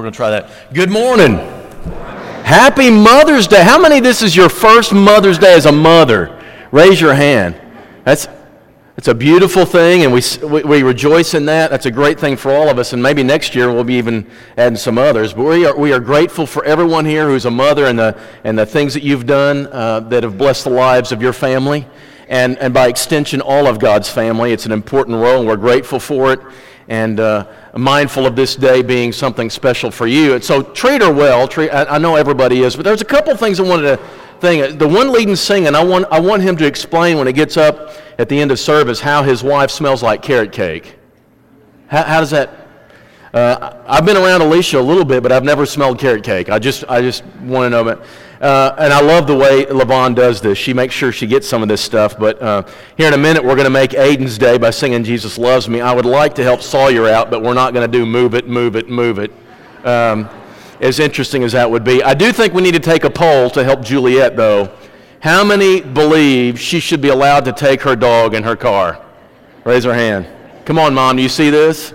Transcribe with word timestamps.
we're 0.00 0.04
going 0.04 0.12
to 0.12 0.16
try 0.16 0.30
that. 0.30 0.72
Good 0.72 0.90
morning. 0.90 1.34
Happy 2.42 2.90
Mother's 2.90 3.46
Day. 3.46 3.62
How 3.62 3.78
many 3.78 4.00
this 4.00 4.22
is 4.22 4.34
your 4.34 4.48
first 4.48 4.94
Mother's 4.94 5.38
Day 5.38 5.52
as 5.52 5.66
a 5.66 5.72
mother? 5.72 6.40
Raise 6.72 6.98
your 6.98 7.12
hand. 7.12 7.60
That's 8.04 8.26
it's 8.96 9.08
a 9.08 9.14
beautiful 9.14 9.66
thing, 9.66 10.04
and 10.04 10.12
we, 10.12 10.22
we, 10.46 10.62
we, 10.62 10.82
rejoice 10.82 11.34
in 11.34 11.44
that. 11.46 11.70
That's 11.70 11.86
a 11.86 11.90
great 11.90 12.18
thing 12.18 12.36
for 12.36 12.50
all 12.50 12.68
of 12.68 12.78
us, 12.78 12.94
and 12.94 13.02
maybe 13.02 13.22
next 13.22 13.54
year 13.54 13.70
we'll 13.70 13.84
be 13.84 13.94
even 13.94 14.26
adding 14.56 14.76
some 14.76 14.96
others. 14.96 15.34
But 15.34 15.44
we 15.44 15.66
are, 15.66 15.76
we 15.76 15.92
are 15.92 16.00
grateful 16.00 16.46
for 16.46 16.64
everyone 16.64 17.04
here 17.04 17.26
who's 17.26 17.44
a 17.44 17.50
mother 17.50 17.86
and 17.86 17.98
the, 17.98 18.18
and 18.44 18.58
the 18.58 18.66
things 18.66 18.94
that 18.94 19.02
you've 19.02 19.26
done 19.26 19.68
uh, 19.70 20.00
that 20.00 20.22
have 20.22 20.36
blessed 20.36 20.64
the 20.64 20.70
lives 20.70 21.12
of 21.12 21.22
your 21.22 21.32
family, 21.32 21.86
and, 22.28 22.58
and 22.58 22.74
by 22.74 22.88
extension, 22.88 23.40
all 23.40 23.66
of 23.66 23.78
God's 23.78 24.08
family. 24.08 24.52
It's 24.52 24.66
an 24.66 24.72
important 24.72 25.16
role, 25.18 25.40
and 25.40 25.48
we're 25.48 25.56
grateful 25.56 26.00
for 26.00 26.32
it, 26.32 26.40
and 26.90 27.20
uh, 27.20 27.46
mindful 27.76 28.26
of 28.26 28.34
this 28.34 28.56
day 28.56 28.82
being 28.82 29.12
something 29.12 29.48
special 29.48 29.92
for 29.92 30.08
you. 30.08 30.34
And 30.34 30.42
so 30.44 30.60
treat 30.60 31.00
her 31.02 31.12
well. 31.12 31.46
Treat, 31.46 31.70
I, 31.70 31.84
I 31.84 31.98
know 31.98 32.16
everybody 32.16 32.62
is, 32.62 32.74
but 32.74 32.84
there's 32.84 33.00
a 33.00 33.06
couple 33.06 33.34
things 33.36 33.60
I 33.60 33.62
wanted 33.62 33.82
to 33.82 33.96
thing. 34.40 34.76
The 34.76 34.88
one 34.88 35.12
leading 35.12 35.36
singing, 35.36 35.74
I 35.76 35.84
want, 35.84 36.06
I 36.10 36.18
want 36.18 36.42
him 36.42 36.56
to 36.56 36.66
explain 36.66 37.16
when 37.16 37.28
he 37.28 37.32
gets 37.32 37.56
up 37.56 37.92
at 38.18 38.28
the 38.28 38.38
end 38.38 38.50
of 38.50 38.58
service 38.58 39.00
how 39.00 39.22
his 39.22 39.44
wife 39.44 39.70
smells 39.70 40.02
like 40.02 40.20
carrot 40.20 40.50
cake. 40.50 40.96
How, 41.86 42.02
how 42.02 42.20
does 42.20 42.30
that? 42.30 42.59
Uh, 43.32 43.80
I've 43.86 44.04
been 44.04 44.16
around 44.16 44.40
Alicia 44.40 44.78
a 44.78 44.82
little 44.82 45.04
bit, 45.04 45.22
but 45.22 45.30
I've 45.30 45.44
never 45.44 45.64
smelled 45.64 46.00
carrot 46.00 46.24
cake. 46.24 46.50
I 46.50 46.58
just, 46.58 46.84
I 46.88 47.00
just 47.00 47.24
want 47.42 47.66
to 47.66 47.70
know. 47.70 47.84
But, 47.84 48.04
uh, 48.42 48.74
and 48.78 48.92
I 48.92 49.00
love 49.00 49.28
the 49.28 49.36
way 49.36 49.66
Levon 49.66 50.16
does 50.16 50.40
this. 50.40 50.58
She 50.58 50.74
makes 50.74 50.94
sure 50.94 51.12
she 51.12 51.28
gets 51.28 51.48
some 51.48 51.62
of 51.62 51.68
this 51.68 51.80
stuff. 51.80 52.18
But 52.18 52.42
uh, 52.42 52.64
here 52.96 53.06
in 53.06 53.14
a 53.14 53.18
minute, 53.18 53.44
we're 53.44 53.54
going 53.54 53.66
to 53.66 53.70
make 53.70 53.92
Aiden's 53.92 54.36
Day 54.36 54.58
by 54.58 54.70
singing 54.70 55.04
Jesus 55.04 55.38
Loves 55.38 55.68
Me. 55.68 55.80
I 55.80 55.92
would 55.92 56.06
like 56.06 56.34
to 56.36 56.42
help 56.42 56.60
Sawyer 56.60 57.06
out, 57.06 57.30
but 57.30 57.40
we're 57.42 57.54
not 57.54 57.72
going 57.72 57.88
to 57.88 57.98
do 57.98 58.04
Move 58.04 58.34
It, 58.34 58.48
Move 58.48 58.74
It, 58.74 58.88
Move 58.88 59.20
It. 59.20 59.30
Um, 59.84 60.28
as 60.80 60.98
interesting 60.98 61.44
as 61.44 61.52
that 61.52 61.70
would 61.70 61.84
be. 61.84 62.02
I 62.02 62.14
do 62.14 62.32
think 62.32 62.52
we 62.52 62.62
need 62.62 62.72
to 62.72 62.80
take 62.80 63.04
a 63.04 63.10
poll 63.10 63.48
to 63.50 63.62
help 63.62 63.82
Juliet, 63.82 64.36
though. 64.36 64.74
How 65.20 65.44
many 65.44 65.82
believe 65.82 66.58
she 66.58 66.80
should 66.80 67.02
be 67.02 67.10
allowed 67.10 67.44
to 67.44 67.52
take 67.52 67.82
her 67.82 67.94
dog 67.94 68.34
in 68.34 68.42
her 68.42 68.56
car? 68.56 69.04
Raise 69.64 69.84
her 69.84 69.94
hand. 69.94 70.26
Come 70.64 70.78
on, 70.78 70.94
Mom, 70.94 71.16
do 71.16 71.22
you 71.22 71.28
see 71.28 71.50
this? 71.50 71.92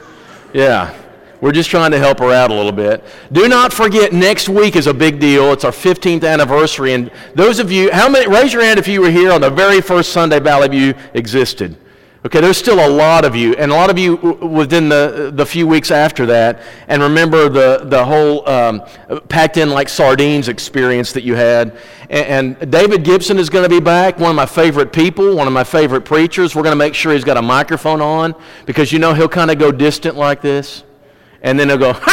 Yeah. 0.54 0.96
We're 1.42 1.52
just 1.52 1.70
trying 1.70 1.92
to 1.92 2.00
help 2.00 2.20
her 2.20 2.32
out 2.32 2.52
a 2.52 2.54
little 2.54 2.72
bit. 2.72 3.04
Do 3.32 3.48
not 3.48 3.74
forget, 3.74 4.14
next 4.14 4.50
week 4.50 4.76
is 4.76 4.88
a 4.88 4.94
big 4.94 5.20
deal. 5.20 5.52
It's 5.52 5.64
our 5.64 5.72
15th 5.72 6.28
anniversary. 6.28 6.94
And 6.94 7.12
those 7.34 7.60
of 7.60 7.72
you, 7.72 7.92
how 7.92 8.10
many, 8.10 8.28
raise 8.28 8.54
your 8.54 8.64
hand 8.64 8.80
if 8.80 8.88
you 8.88 9.02
were 9.02 9.12
here 9.12 9.32
on 9.32 9.42
the 9.42 9.50
very 9.50 9.82
first 9.82 10.14
Sunday 10.14 10.40
Valley 10.40 10.70
View 10.70 10.94
existed. 11.14 11.78
Okay, 12.26 12.42
there's 12.42 12.58
still 12.58 12.84
a 12.84 12.90
lot 12.90 13.24
of 13.24 13.36
you, 13.36 13.54
and 13.54 13.72
a 13.72 13.76
lot 13.76 13.92
of 13.92 14.00
you 14.00 14.16
within 14.16 14.90
the, 14.90 15.30
the 15.32 15.46
few 15.46 15.68
weeks 15.68 15.92
after 15.92 16.26
that. 16.26 16.64
And 16.88 17.04
remember 17.04 17.50
the, 17.50 17.86
the 17.86 18.04
whole 18.04 18.50
um, 18.50 18.82
packed 19.30 19.58
in 19.58 19.70
like 19.70 19.88
sardines 19.88 20.48
experience 20.48 21.12
that 21.14 21.24
you 21.24 21.36
had. 21.36 21.78
And, 22.10 22.58
and 22.60 22.72
David 22.72 23.04
Gibson 23.04 23.38
is 23.38 23.48
going 23.48 23.62
to 23.62 23.70
be 23.70 23.80
back, 23.80 24.18
one 24.18 24.32
of 24.32 24.36
my 24.36 24.48
favorite 24.48 24.92
people, 24.92 25.36
one 25.36 25.46
of 25.46 25.54
my 25.54 25.64
favorite 25.64 26.02
preachers. 26.02 26.56
We're 26.56 26.64
going 26.64 26.72
to 26.72 26.78
make 26.78 26.96
sure 26.96 27.14
he's 27.14 27.24
got 27.24 27.38
a 27.38 27.44
microphone 27.44 28.02
on 28.02 28.34
because 28.66 28.92
you 28.92 28.98
know 28.98 29.14
he'll 29.14 29.30
kind 29.30 29.52
of 29.52 29.60
go 29.60 29.72
distant 29.72 30.16
like 30.16 30.42
this. 30.42 30.84
And 31.46 31.60
then 31.60 31.70
he'll 31.70 31.78
go, 31.78 31.92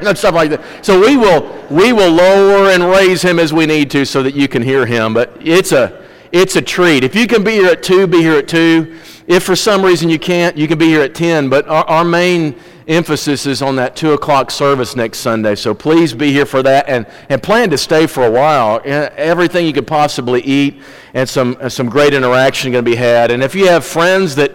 and 0.00 0.16
stuff 0.16 0.34
like 0.34 0.48
that. 0.48 0.84
So 0.84 0.98
we 0.98 1.18
will, 1.18 1.64
we 1.70 1.92
will 1.92 2.10
lower 2.10 2.70
and 2.70 2.82
raise 2.84 3.20
him 3.20 3.38
as 3.38 3.52
we 3.52 3.66
need 3.66 3.90
to 3.90 4.06
so 4.06 4.22
that 4.22 4.34
you 4.34 4.48
can 4.48 4.62
hear 4.62 4.86
him. 4.86 5.12
But 5.12 5.36
it's 5.40 5.72
a, 5.72 6.04
it's 6.32 6.56
a 6.56 6.62
treat. 6.62 7.04
If 7.04 7.14
you 7.14 7.26
can 7.26 7.44
be 7.44 7.52
here 7.52 7.68
at 7.68 7.82
2, 7.82 8.06
be 8.06 8.22
here 8.22 8.38
at 8.38 8.48
2. 8.48 8.96
If 9.26 9.42
for 9.42 9.54
some 9.54 9.84
reason 9.84 10.08
you 10.08 10.18
can't, 10.18 10.56
you 10.56 10.66
can 10.68 10.78
be 10.78 10.86
here 10.86 11.02
at 11.02 11.14
10. 11.14 11.50
But 11.50 11.68
our, 11.68 11.84
our 11.84 12.04
main 12.04 12.58
emphasis 12.88 13.44
is 13.44 13.60
on 13.60 13.76
that 13.76 13.94
2 13.94 14.12
o'clock 14.12 14.50
service 14.50 14.96
next 14.96 15.18
Sunday. 15.18 15.54
So 15.54 15.74
please 15.74 16.14
be 16.14 16.32
here 16.32 16.46
for 16.46 16.62
that 16.62 16.88
and, 16.88 17.06
and 17.28 17.42
plan 17.42 17.68
to 17.70 17.78
stay 17.78 18.06
for 18.06 18.24
a 18.24 18.30
while. 18.30 18.80
Everything 18.84 19.66
you 19.66 19.74
could 19.74 19.86
possibly 19.86 20.40
eat 20.40 20.80
and 21.12 21.28
some, 21.28 21.58
some 21.68 21.90
great 21.90 22.14
interaction 22.14 22.72
going 22.72 22.84
to 22.84 22.90
be 22.90 22.96
had. 22.96 23.30
And 23.30 23.42
if 23.42 23.54
you 23.54 23.66
have 23.66 23.84
friends 23.84 24.34
that 24.36 24.52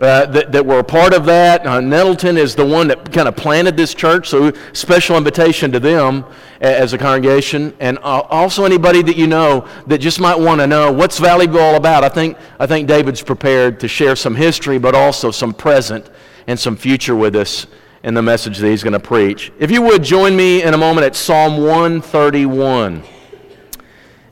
uh, 0.00 0.26
that, 0.26 0.50
that 0.50 0.66
were 0.66 0.80
a 0.80 0.84
part 0.84 1.14
of 1.14 1.24
that. 1.26 1.66
Uh, 1.66 1.80
Nettleton 1.80 2.36
is 2.36 2.54
the 2.54 2.66
one 2.66 2.88
that 2.88 3.12
kind 3.12 3.28
of 3.28 3.36
planted 3.36 3.76
this 3.76 3.94
church, 3.94 4.28
so 4.28 4.52
special 4.72 5.16
invitation 5.16 5.70
to 5.72 5.78
them 5.78 6.24
as 6.60 6.92
a 6.92 6.98
congregation. 6.98 7.74
And 7.78 7.98
uh, 7.98 8.22
also 8.28 8.64
anybody 8.64 9.02
that 9.02 9.16
you 9.16 9.26
know 9.26 9.68
that 9.86 9.98
just 9.98 10.18
might 10.18 10.38
want 10.38 10.60
to 10.60 10.66
know 10.66 10.92
what's 10.92 11.18
Valley 11.18 11.46
all 11.48 11.76
about. 11.76 12.02
I 12.02 12.08
think, 12.08 12.36
I 12.58 12.66
think 12.66 12.88
David's 12.88 13.22
prepared 13.22 13.78
to 13.80 13.88
share 13.88 14.16
some 14.16 14.34
history, 14.34 14.78
but 14.78 14.94
also 14.94 15.30
some 15.30 15.54
present 15.54 16.10
and 16.46 16.58
some 16.58 16.76
future 16.76 17.14
with 17.14 17.36
us 17.36 17.66
in 18.02 18.14
the 18.14 18.22
message 18.22 18.58
that 18.58 18.68
he's 18.68 18.82
going 18.82 18.92
to 18.92 19.00
preach. 19.00 19.52
If 19.58 19.70
you 19.70 19.80
would 19.82 20.02
join 20.02 20.36
me 20.36 20.62
in 20.62 20.74
a 20.74 20.78
moment 20.78 21.06
at 21.06 21.16
Psalm 21.16 21.58
131. 21.58 23.13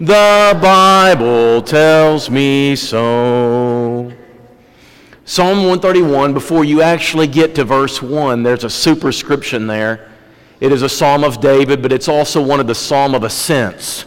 The 0.00 0.56
Bible 0.62 1.60
tells 1.60 2.30
me 2.30 2.76
so. 2.76 4.12
Psalm 5.24 5.58
131, 5.58 6.32
before 6.32 6.64
you 6.64 6.82
actually 6.82 7.26
get 7.26 7.56
to 7.56 7.64
verse 7.64 8.00
1, 8.00 8.44
there's 8.44 8.62
a 8.62 8.70
superscription 8.70 9.66
there. 9.66 10.08
It 10.60 10.70
is 10.70 10.82
a 10.82 10.88
psalm 10.88 11.24
of 11.24 11.40
David, 11.40 11.82
but 11.82 11.92
it's 11.92 12.06
also 12.06 12.40
one 12.40 12.60
of 12.60 12.68
the 12.68 12.76
psalm 12.76 13.12
of 13.12 13.24
ascents, 13.24 14.04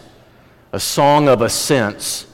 a 0.72 0.80
song 0.80 1.28
of 1.28 1.42
ascents. 1.42 2.26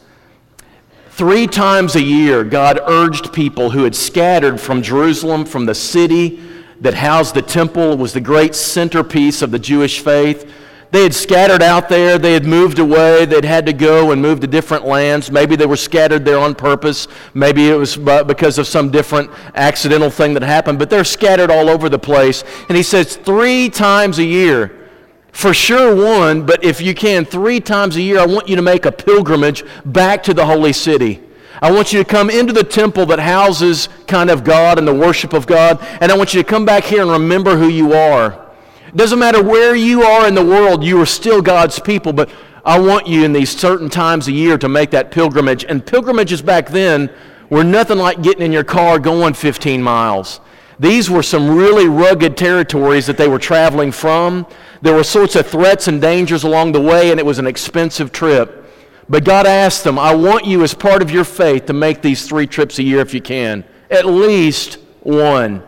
Three 1.09 1.47
times 1.47 1.96
a 1.96 2.01
year, 2.01 2.44
God 2.44 2.79
urged 2.85 3.34
people 3.34 3.72
who 3.72 3.85
had 3.85 3.96
scattered 3.96 4.62
from 4.62 4.84
Jerusalem, 4.84 5.46
from 5.46 5.66
the 5.66 5.73
city 5.73 6.40
that 6.81 6.94
housed 6.94 7.34
the 7.34 7.41
temple, 7.41 7.97
was 7.97 8.13
the 8.13 8.22
great 8.22 8.53
centerpiece 8.53 9.41
of 9.41 9.50
the 9.50 9.57
Jewish 9.57 10.00
faith. 10.00 10.47
They 10.89 11.03
had 11.03 11.13
scattered 11.13 11.61
out 11.61 11.89
there. 11.89 12.17
They 12.17 12.33
had 12.33 12.45
moved 12.45 12.79
away. 12.79 13.25
They'd 13.25 13.43
had 13.43 13.65
to 13.65 13.73
go 13.73 14.11
and 14.11 14.21
move 14.21 14.39
to 14.39 14.47
different 14.47 14.85
lands. 14.85 15.29
Maybe 15.29 15.55
they 15.55 15.65
were 15.65 15.75
scattered 15.75 16.23
there 16.23 16.39
on 16.39 16.55
purpose. 16.55 17.07
Maybe 17.33 17.69
it 17.69 17.75
was 17.75 17.97
because 17.97 18.57
of 18.57 18.67
some 18.67 18.89
different 18.89 19.29
accidental 19.55 20.09
thing 20.09 20.33
that 20.35 20.43
happened. 20.43 20.79
But 20.79 20.89
they're 20.89 21.03
scattered 21.03 21.51
all 21.51 21.69
over 21.69 21.89
the 21.89 21.99
place. 21.99 22.43
And 22.69 22.77
he 22.77 22.83
says, 22.83 23.17
three 23.17 23.69
times 23.69 24.17
a 24.19 24.23
year, 24.23 24.89
for 25.33 25.53
sure 25.53 25.93
one, 25.93 26.45
but 26.45 26.63
if 26.63 26.81
you 26.81 26.95
can, 26.95 27.25
three 27.25 27.59
times 27.59 27.95
a 27.97 28.01
year, 28.01 28.19
I 28.19 28.25
want 28.25 28.47
you 28.47 28.55
to 28.55 28.61
make 28.61 28.85
a 28.85 28.91
pilgrimage 28.91 29.63
back 29.85 30.23
to 30.23 30.33
the 30.33 30.45
holy 30.45 30.73
city. 30.73 31.21
I 31.61 31.71
want 31.71 31.91
you 31.91 32.03
to 32.03 32.09
come 32.09 32.29
into 32.29 32.53
the 32.53 32.63
temple 32.63 33.05
that 33.07 33.19
houses 33.19 33.89
kind 34.07 34.29
of 34.29 34.43
God 34.43 34.79
and 34.79 34.87
the 34.87 34.93
worship 34.93 35.33
of 35.33 35.45
God, 35.45 35.85
and 36.01 36.11
I 36.11 36.17
want 36.17 36.33
you 36.33 36.41
to 36.41 36.47
come 36.47 36.65
back 36.65 36.85
here 36.85 37.01
and 37.01 37.11
remember 37.11 37.57
who 37.57 37.67
you 37.67 37.93
are. 37.93 38.47
It 38.87 38.95
doesn't 38.95 39.19
matter 39.19 39.43
where 39.43 39.75
you 39.75 40.03
are 40.03 40.27
in 40.27 40.35
the 40.35 40.45
world, 40.45 40.83
you 40.83 40.99
are 41.01 41.05
still 41.05 41.41
God's 41.41 41.79
people, 41.79 42.13
but 42.13 42.29
I 42.63 42.79
want 42.79 43.07
you 43.07 43.23
in 43.23 43.33
these 43.33 43.49
certain 43.49 43.89
times 43.89 44.27
a 44.27 44.31
year 44.31 44.57
to 44.57 44.67
make 44.67 44.91
that 44.91 45.11
pilgrimage. 45.11 45.63
And 45.63 45.85
pilgrimages 45.85 46.41
back 46.41 46.67
then 46.67 47.09
were 47.49 47.63
nothing 47.63 47.97
like 47.97 48.21
getting 48.21 48.43
in 48.43 48.51
your 48.51 48.63
car 48.63 48.99
going 48.99 49.33
15 49.33 49.81
miles. 49.81 50.39
These 50.79 51.09
were 51.09 51.23
some 51.23 51.49
really 51.49 51.87
rugged 51.87 52.37
territories 52.37 53.07
that 53.07 53.17
they 53.17 53.27
were 53.27 53.39
traveling 53.39 53.91
from. 53.91 54.45
There 54.81 54.93
were 54.93 55.03
sorts 55.03 55.35
of 55.35 55.47
threats 55.47 55.87
and 55.87 55.99
dangers 55.99 56.43
along 56.43 56.73
the 56.73 56.81
way, 56.81 57.09
and 57.09 57.19
it 57.19 57.25
was 57.25 57.40
an 57.40 57.47
expensive 57.47 58.11
trip. 58.11 58.66
But 59.09 59.23
God 59.23 59.47
asked 59.47 59.83
them, 59.83 59.97
I 59.97 60.13
want 60.13 60.45
you, 60.45 60.63
as 60.63 60.73
part 60.73 61.01
of 61.01 61.09
your 61.09 61.23
faith, 61.23 61.66
to 61.67 61.73
make 61.73 62.01
these 62.01 62.28
three 62.28 62.45
trips 62.45 62.78
a 62.78 62.83
year 62.83 62.99
if 62.99 63.13
you 63.13 63.22
can, 63.22 63.63
at 63.90 64.05
least 64.05 64.78
one. 65.01 65.63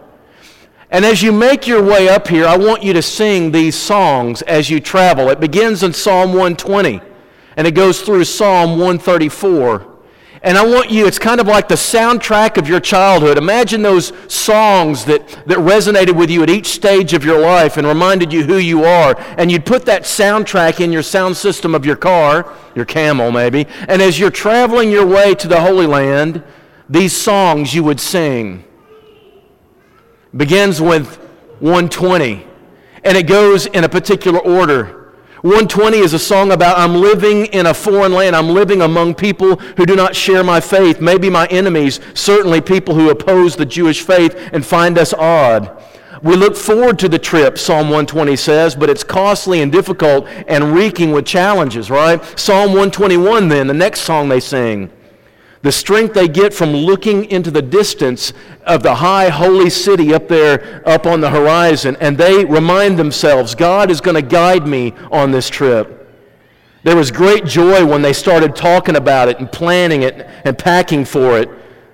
And 0.91 1.05
as 1.05 1.21
you 1.21 1.31
make 1.31 1.67
your 1.67 1.83
way 1.83 2.09
up 2.09 2.27
here, 2.27 2.47
I 2.47 2.57
want 2.57 2.81
you 2.81 2.93
to 2.93 3.01
sing 3.01 3.51
these 3.51 3.75
songs 3.75 4.41
as 4.43 4.69
you 4.69 4.79
travel. 4.79 5.29
It 5.29 5.39
begins 5.39 5.83
in 5.83 5.93
Psalm 5.93 6.29
120, 6.29 6.99
and 7.57 7.67
it 7.67 7.75
goes 7.75 8.01
through 8.01 8.23
Psalm 8.23 8.71
134. 8.71 9.85
And 10.41 10.57
I 10.57 10.65
want 10.65 10.89
you, 10.89 11.05
it's 11.05 11.19
kind 11.19 11.41
of 11.41 11.47
like 11.47 11.67
the 11.67 11.75
soundtrack 11.75 12.57
of 12.57 12.67
your 12.67 12.79
childhood. 12.79 13.37
Imagine 13.37 13.81
those 13.81 14.13
songs 14.33 15.03
that, 15.05 15.27
that 15.45 15.57
resonated 15.57 16.15
with 16.15 16.31
you 16.31 16.41
at 16.43 16.49
each 16.49 16.67
stage 16.67 17.13
of 17.13 17.25
your 17.25 17.39
life 17.39 17.75
and 17.75 17.85
reminded 17.85 18.31
you 18.31 18.43
who 18.45 18.57
you 18.57 18.85
are. 18.85 19.19
And 19.37 19.51
you'd 19.51 19.65
put 19.65 19.85
that 19.85 20.03
soundtrack 20.03 20.79
in 20.79 20.93
your 20.93 21.03
sound 21.03 21.35
system 21.35 21.75
of 21.75 21.85
your 21.85 21.97
car, 21.97 22.55
your 22.73 22.85
camel 22.85 23.31
maybe. 23.31 23.67
And 23.89 24.01
as 24.01 24.17
you're 24.17 24.31
traveling 24.31 24.89
your 24.89 25.05
way 25.05 25.35
to 25.35 25.47
the 25.47 25.59
Holy 25.59 25.85
Land, 25.85 26.41
these 26.89 27.15
songs 27.15 27.75
you 27.75 27.83
would 27.83 27.99
sing. 27.99 28.63
Begins 30.35 30.79
with 30.79 31.17
120, 31.59 32.45
and 33.03 33.17
it 33.17 33.25
goes 33.25 33.65
in 33.65 33.83
a 33.83 33.89
particular 33.89 34.39
order. 34.39 35.13
120 35.41 35.97
is 35.97 36.13
a 36.13 36.19
song 36.19 36.51
about 36.51 36.77
I'm 36.77 36.95
living 36.95 37.47
in 37.47 37.65
a 37.65 37.73
foreign 37.73 38.13
land. 38.13 38.35
I'm 38.35 38.49
living 38.49 38.81
among 38.81 39.15
people 39.15 39.55
who 39.55 39.85
do 39.87 39.95
not 39.95 40.15
share 40.15 40.43
my 40.43 40.59
faith, 40.59 41.01
maybe 41.01 41.29
my 41.29 41.47
enemies, 41.47 41.99
certainly 42.13 42.61
people 42.61 42.93
who 42.93 43.09
oppose 43.09 43.55
the 43.55 43.65
Jewish 43.65 44.03
faith 44.03 44.35
and 44.53 44.63
find 44.63 44.99
us 44.99 45.13
odd. 45.13 45.81
We 46.21 46.35
look 46.35 46.55
forward 46.55 46.99
to 46.99 47.09
the 47.09 47.17
trip, 47.17 47.57
Psalm 47.57 47.87
120 47.87 48.35
says, 48.35 48.75
but 48.75 48.89
it's 48.89 49.03
costly 49.03 49.61
and 49.61 49.71
difficult 49.71 50.27
and 50.47 50.75
reeking 50.75 51.11
with 51.11 51.25
challenges, 51.25 51.89
right? 51.89 52.21
Psalm 52.37 52.69
121, 52.69 53.47
then, 53.47 53.65
the 53.65 53.73
next 53.73 54.01
song 54.01 54.29
they 54.29 54.41
sing. 54.41 54.91
The 55.61 55.71
strength 55.71 56.13
they 56.13 56.27
get 56.27 56.53
from 56.53 56.71
looking 56.71 57.25
into 57.25 57.51
the 57.51 57.61
distance 57.61 58.31
of 58.65 58.81
the 58.81 58.95
high 58.95 59.27
holy 59.27 59.69
city 59.69 60.13
up 60.13 60.27
there, 60.29 60.81
up 60.87 61.05
on 61.05 61.19
the 61.19 61.29
horizon, 61.29 61.97
and 61.99 62.17
they 62.17 62.45
remind 62.45 62.97
themselves, 62.97 63.55
God 63.55 63.91
is 63.91 63.99
going 63.99 64.15
to 64.15 64.21
guide 64.21 64.65
me 64.65 64.93
on 65.11 65.31
this 65.31 65.49
trip. 65.49 65.95
There 66.83 66.95
was 66.95 67.11
great 67.11 67.43
joy 67.43 67.85
when 67.85 68.01
they 68.01 68.13
started 68.13 68.55
talking 68.55 68.95
about 68.95 69.27
it 69.27 69.39
and 69.39 69.51
planning 69.51 70.03
it 70.03 70.25
and 70.45 70.57
packing 70.57 71.03
for 71.03 71.37
it. 71.37 71.49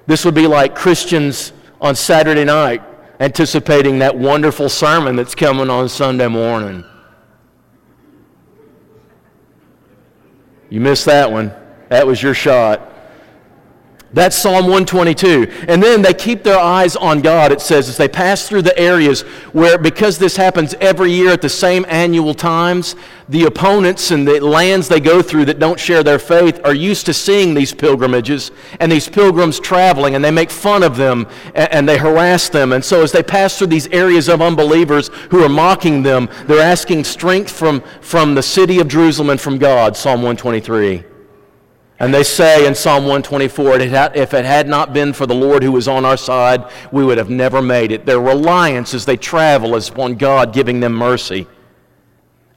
This 0.06 0.24
would 0.26 0.36
be 0.36 0.46
like 0.46 0.76
Christians 0.76 1.54
on 1.82 1.96
Saturday 1.96 2.44
night 2.44 2.84
anticipating 3.20 4.00
that 4.00 4.18
wonderful 4.18 4.70
sermon 4.70 5.16
that's 5.16 5.36
coming 5.36 5.70
on 5.70 5.90
Sunday 5.90 6.28
morning. 6.28 6.84
You 10.70 10.82
missed 10.82 11.06
that 11.06 11.32
one. 11.32 11.54
That 11.90 12.06
was 12.06 12.22
your 12.22 12.34
shot. 12.34 12.92
That's 14.16 14.38
Psalm 14.38 14.68
122. 14.68 15.66
And 15.68 15.84
then 15.84 16.02
they 16.02 16.14
keep 16.14 16.42
their 16.42 16.58
eyes 16.58 16.96
on 16.96 17.20
God, 17.20 17.52
it 17.52 17.60
says, 17.60 17.90
as 17.90 17.98
they 17.98 18.08
pass 18.08 18.48
through 18.48 18.62
the 18.62 18.78
areas 18.80 19.24
where, 19.52 19.78
because 19.78 20.18
this 20.18 20.38
happens 20.38 20.74
every 20.80 21.12
year 21.12 21.32
at 21.32 21.42
the 21.42 21.50
same 21.50 21.86
annual 21.90 22.34
times, 22.34 22.96
the 23.28 23.44
opponents 23.44 24.12
and 24.12 24.26
the 24.26 24.40
lands 24.40 24.88
they 24.88 25.02
go 25.02 25.22
through 25.22 25.44
that 25.46 25.60
don't 25.60 25.78
share 25.78 26.02
their 26.02 26.18
faith 26.18 26.62
are 26.64 26.74
used 26.74 27.06
to 27.08 27.14
seeing 27.14 27.54
these 27.54 27.74
pilgrimages 27.74 28.52
and 28.80 28.90
these 28.90 29.10
pilgrims 29.10 29.60
traveling, 29.60 30.16
and 30.16 30.24
they 30.24 30.32
make 30.32 30.50
fun 30.50 30.82
of 30.82 30.96
them 30.96 31.28
and 31.54 31.88
they 31.88 31.98
harass 31.98 32.48
them. 32.48 32.72
And 32.72 32.86
so, 32.86 33.04
as 33.04 33.12
they 33.12 33.22
pass 33.22 33.58
through 33.58 33.68
these 33.68 33.88
areas 33.88 34.30
of 34.30 34.42
unbelievers 34.42 35.10
who 35.30 35.44
are 35.44 35.50
mocking 35.50 36.04
them, 36.04 36.30
they're 36.46 36.62
asking 36.62 37.04
strength 37.04 37.52
from, 37.52 37.82
from 38.00 38.34
the 38.34 38.44
city 38.44 38.80
of 38.80 38.88
Jerusalem 38.88 39.32
and 39.32 39.42
from 39.42 39.58
God, 39.58 39.98
Psalm 39.98 40.22
123. 40.22 41.15
And 41.98 42.14
they 42.14 42.24
say 42.24 42.68
in 42.68 42.76
Psalm 42.76 43.04
124, 43.04 43.80
if 43.80 44.34
it 44.34 44.46
had 44.46 44.68
not 44.68 44.94
been 44.94 45.14
for 45.14 45.26
the 45.26 45.34
Lord 45.34 45.64
who 45.64 45.72
was 45.72 45.88
on 45.88 46.04
our 46.04 46.18
side, 46.18 46.66
we 46.92 47.06
would 47.06 47.18
have 47.18 47.30
never 47.30 47.62
made 47.62 47.92
it. 47.92 48.06
Their 48.06 48.20
reliance 48.20 48.94
as 48.94 49.06
they 49.06 49.16
travel 49.16 49.76
is 49.76 49.88
upon 49.88 50.16
God 50.16 50.54
giving 50.54 50.82
them 50.82 50.94
mercy. 50.94 51.48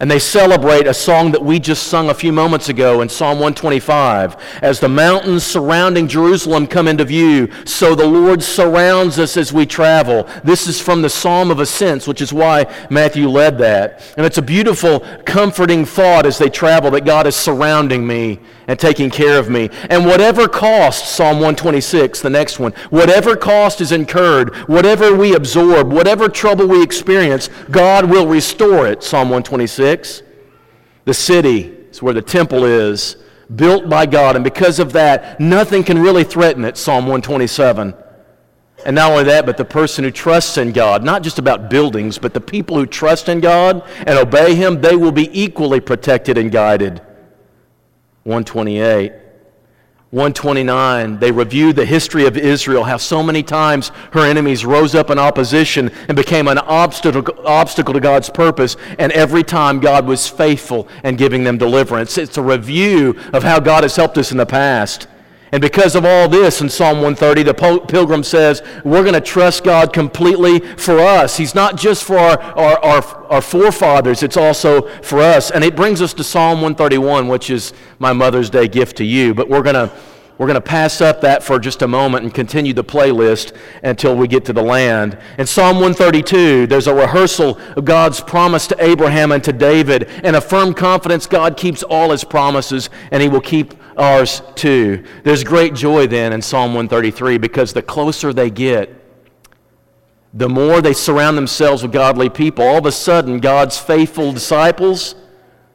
And 0.00 0.08
they 0.08 0.20
celebrate 0.20 0.86
a 0.86 0.94
song 0.94 1.32
that 1.32 1.44
we 1.44 1.58
just 1.58 1.88
sung 1.88 2.08
a 2.08 2.14
few 2.14 2.32
moments 2.32 2.68
ago 2.68 3.00
in 3.02 3.08
Psalm 3.08 3.38
125. 3.40 4.36
As 4.62 4.78
the 4.78 4.88
mountains 4.88 5.42
surrounding 5.42 6.06
Jerusalem 6.06 6.68
come 6.68 6.86
into 6.86 7.04
view, 7.04 7.48
so 7.64 7.96
the 7.96 8.06
Lord 8.06 8.40
surrounds 8.40 9.18
us 9.18 9.36
as 9.36 9.52
we 9.52 9.66
travel. 9.66 10.28
This 10.44 10.68
is 10.68 10.80
from 10.80 11.02
the 11.02 11.10
Psalm 11.10 11.50
of 11.50 11.58
Ascents, 11.58 12.06
which 12.06 12.22
is 12.22 12.32
why 12.32 12.72
Matthew 12.90 13.28
led 13.28 13.58
that. 13.58 14.14
And 14.16 14.24
it's 14.24 14.38
a 14.38 14.42
beautiful, 14.42 15.00
comforting 15.24 15.84
thought 15.84 16.26
as 16.26 16.38
they 16.38 16.48
travel 16.48 16.92
that 16.92 17.04
God 17.04 17.26
is 17.26 17.34
surrounding 17.34 18.06
me 18.06 18.38
and 18.68 18.78
taking 18.78 19.10
care 19.10 19.38
of 19.38 19.48
me. 19.48 19.70
And 19.88 20.04
whatever 20.04 20.46
cost, 20.46 21.16
Psalm 21.16 21.36
126, 21.36 22.20
the 22.20 22.30
next 22.30 22.58
one, 22.58 22.72
whatever 22.90 23.34
cost 23.34 23.80
is 23.80 23.92
incurred, 23.92 24.54
whatever 24.68 25.16
we 25.16 25.34
absorb, 25.34 25.90
whatever 25.90 26.28
trouble 26.28 26.68
we 26.68 26.82
experience, 26.82 27.48
God 27.70 28.08
will 28.08 28.26
restore 28.26 28.86
it, 28.86 29.02
Psalm 29.02 29.30
126. 29.30 30.22
The 31.06 31.14
city 31.14 31.74
is 31.90 32.02
where 32.02 32.14
the 32.14 32.22
temple 32.22 32.64
is, 32.64 33.16
built 33.56 33.88
by 33.88 34.04
God, 34.04 34.36
and 34.36 34.44
because 34.44 34.78
of 34.78 34.92
that, 34.92 35.40
nothing 35.40 35.82
can 35.82 35.98
really 35.98 36.22
threaten 36.22 36.64
it, 36.66 36.76
Psalm 36.76 37.06
127. 37.06 37.94
And 38.84 38.94
not 38.94 39.10
only 39.10 39.24
that, 39.24 39.46
but 39.46 39.56
the 39.56 39.64
person 39.64 40.04
who 40.04 40.10
trusts 40.10 40.58
in 40.58 40.72
God, 40.72 41.02
not 41.02 41.22
just 41.22 41.38
about 41.38 41.70
buildings, 41.70 42.18
but 42.18 42.34
the 42.34 42.40
people 42.40 42.76
who 42.76 42.86
trust 42.86 43.30
in 43.30 43.40
God 43.40 43.82
and 44.06 44.10
obey 44.10 44.54
Him, 44.54 44.82
they 44.82 44.94
will 44.94 45.10
be 45.10 45.30
equally 45.32 45.80
protected 45.80 46.36
and 46.36 46.52
guided. 46.52 47.00
128. 48.28 49.10
129, 50.10 51.18
they 51.18 51.30
reviewed 51.30 51.76
the 51.76 51.84
history 51.84 52.26
of 52.26 52.36
Israel, 52.36 52.84
how 52.84 52.98
so 52.98 53.22
many 53.22 53.42
times 53.42 53.88
her 54.12 54.20
enemies 54.20 54.66
rose 54.66 54.94
up 54.94 55.08
in 55.08 55.18
opposition 55.18 55.90
and 56.08 56.16
became 56.16 56.46
an 56.46 56.58
obstacle, 56.58 57.24
obstacle 57.46 57.94
to 57.94 58.00
God's 58.00 58.28
purpose, 58.28 58.76
and 58.98 59.12
every 59.12 59.42
time 59.42 59.80
God 59.80 60.06
was 60.06 60.28
faithful 60.28 60.88
and 61.04 61.16
giving 61.16 61.42
them 61.42 61.56
deliverance. 61.56 62.18
It's 62.18 62.36
a 62.36 62.42
review 62.42 63.18
of 63.32 63.42
how 63.42 63.60
God 63.60 63.82
has 63.82 63.96
helped 63.96 64.18
us 64.18 64.30
in 64.30 64.36
the 64.36 64.46
past. 64.46 65.08
And 65.52 65.62
because 65.62 65.94
of 65.94 66.04
all 66.04 66.28
this, 66.28 66.60
in 66.60 66.68
Psalm 66.68 67.00
130, 67.00 67.42
the 67.44 67.54
pilgrim 67.88 68.22
says, 68.22 68.62
we're 68.84 69.02
going 69.02 69.14
to 69.14 69.20
trust 69.20 69.64
God 69.64 69.92
completely 69.92 70.60
for 70.60 70.98
us. 70.98 71.36
He's 71.36 71.54
not 71.54 71.76
just 71.76 72.04
for 72.04 72.18
our, 72.18 72.38
our, 72.40 72.84
our, 72.84 73.26
our, 73.32 73.40
forefathers, 73.40 74.22
it's 74.22 74.36
also 74.36 74.88
for 75.00 75.20
us. 75.20 75.50
And 75.50 75.64
it 75.64 75.74
brings 75.74 76.02
us 76.02 76.12
to 76.14 76.24
Psalm 76.24 76.60
131, 76.60 77.28
which 77.28 77.48
is 77.48 77.72
my 77.98 78.12
Mother's 78.12 78.50
Day 78.50 78.68
gift 78.68 78.96
to 78.98 79.04
you. 79.04 79.34
But 79.34 79.48
we're 79.48 79.62
going 79.62 79.74
to. 79.74 79.90
We're 80.38 80.46
going 80.46 80.54
to 80.54 80.60
pass 80.60 81.00
up 81.00 81.20
that 81.22 81.42
for 81.42 81.58
just 81.58 81.82
a 81.82 81.88
moment 81.88 82.22
and 82.22 82.32
continue 82.32 82.72
the 82.72 82.84
playlist 82.84 83.56
until 83.82 84.14
we 84.14 84.28
get 84.28 84.44
to 84.44 84.52
the 84.52 84.62
land. 84.62 85.18
In 85.36 85.46
Psalm 85.46 85.80
132, 85.80 86.68
there's 86.68 86.86
a 86.86 86.94
rehearsal 86.94 87.58
of 87.76 87.84
God's 87.84 88.20
promise 88.20 88.68
to 88.68 88.76
Abraham 88.78 89.32
and 89.32 89.42
to 89.42 89.52
David, 89.52 90.04
and 90.22 90.36
a 90.36 90.40
firm 90.40 90.74
confidence 90.74 91.26
God 91.26 91.56
keeps 91.56 91.82
all 91.82 92.12
his 92.12 92.22
promises, 92.22 92.88
and 93.10 93.20
he 93.20 93.28
will 93.28 93.40
keep 93.40 93.74
ours 93.98 94.42
too. 94.54 95.04
There's 95.24 95.44
great 95.44 95.74
joy 95.74 96.06
then 96.06 96.32
in 96.32 96.40
Psalm 96.40 96.74
133 96.74 97.38
because 97.38 97.72
the 97.72 97.82
closer 97.82 98.32
they 98.32 98.50
get, 98.50 98.94
the 100.32 100.48
more 100.48 100.80
they 100.80 100.92
surround 100.92 101.36
themselves 101.36 101.82
with 101.82 101.92
godly 101.92 102.28
people. 102.28 102.64
All 102.64 102.78
of 102.78 102.86
a 102.86 102.92
sudden, 102.92 103.40
God's 103.40 103.78
faithful 103.78 104.32
disciples, 104.32 105.14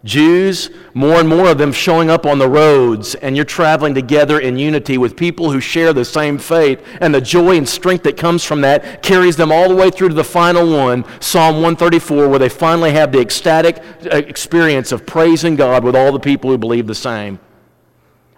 Jews, 0.03 0.69
more 0.93 1.15
and 1.15 1.27
more 1.27 1.49
of 1.49 1.57
them 1.57 1.71
showing 1.71 2.09
up 2.09 2.25
on 2.25 2.37
the 2.37 2.47
roads, 2.47 3.15
and 3.15 3.35
you're 3.35 3.45
traveling 3.45 3.93
together 3.93 4.39
in 4.39 4.57
unity 4.57 4.97
with 4.97 5.15
people 5.15 5.51
who 5.51 5.61
share 5.61 5.93
the 5.93 6.03
same 6.05 6.37
faith. 6.37 6.81
And 6.99 7.15
the 7.15 7.21
joy 7.21 7.57
and 7.57 7.67
strength 7.67 8.03
that 8.03 8.17
comes 8.17 8.43
from 8.43 8.61
that 8.61 9.01
carries 9.01 9.37
them 9.37 9.51
all 9.51 9.69
the 9.69 9.75
way 9.75 9.89
through 9.89 10.09
to 10.09 10.15
the 10.15 10.23
final 10.23 10.69
one, 10.71 11.05
Psalm 11.21 11.55
134, 11.55 12.27
where 12.27 12.39
they 12.39 12.49
finally 12.49 12.91
have 12.91 13.11
the 13.11 13.21
ecstatic 13.21 13.77
uh, 14.05 14.17
experience 14.17 14.91
of 14.91 15.05
praising 15.05 15.55
God 15.55 15.83
with 15.83 15.95
all 15.95 16.11
the 16.11 16.19
people 16.19 16.49
who 16.49 16.57
believe 16.57 16.85
the 16.85 16.95
same. 16.95 17.39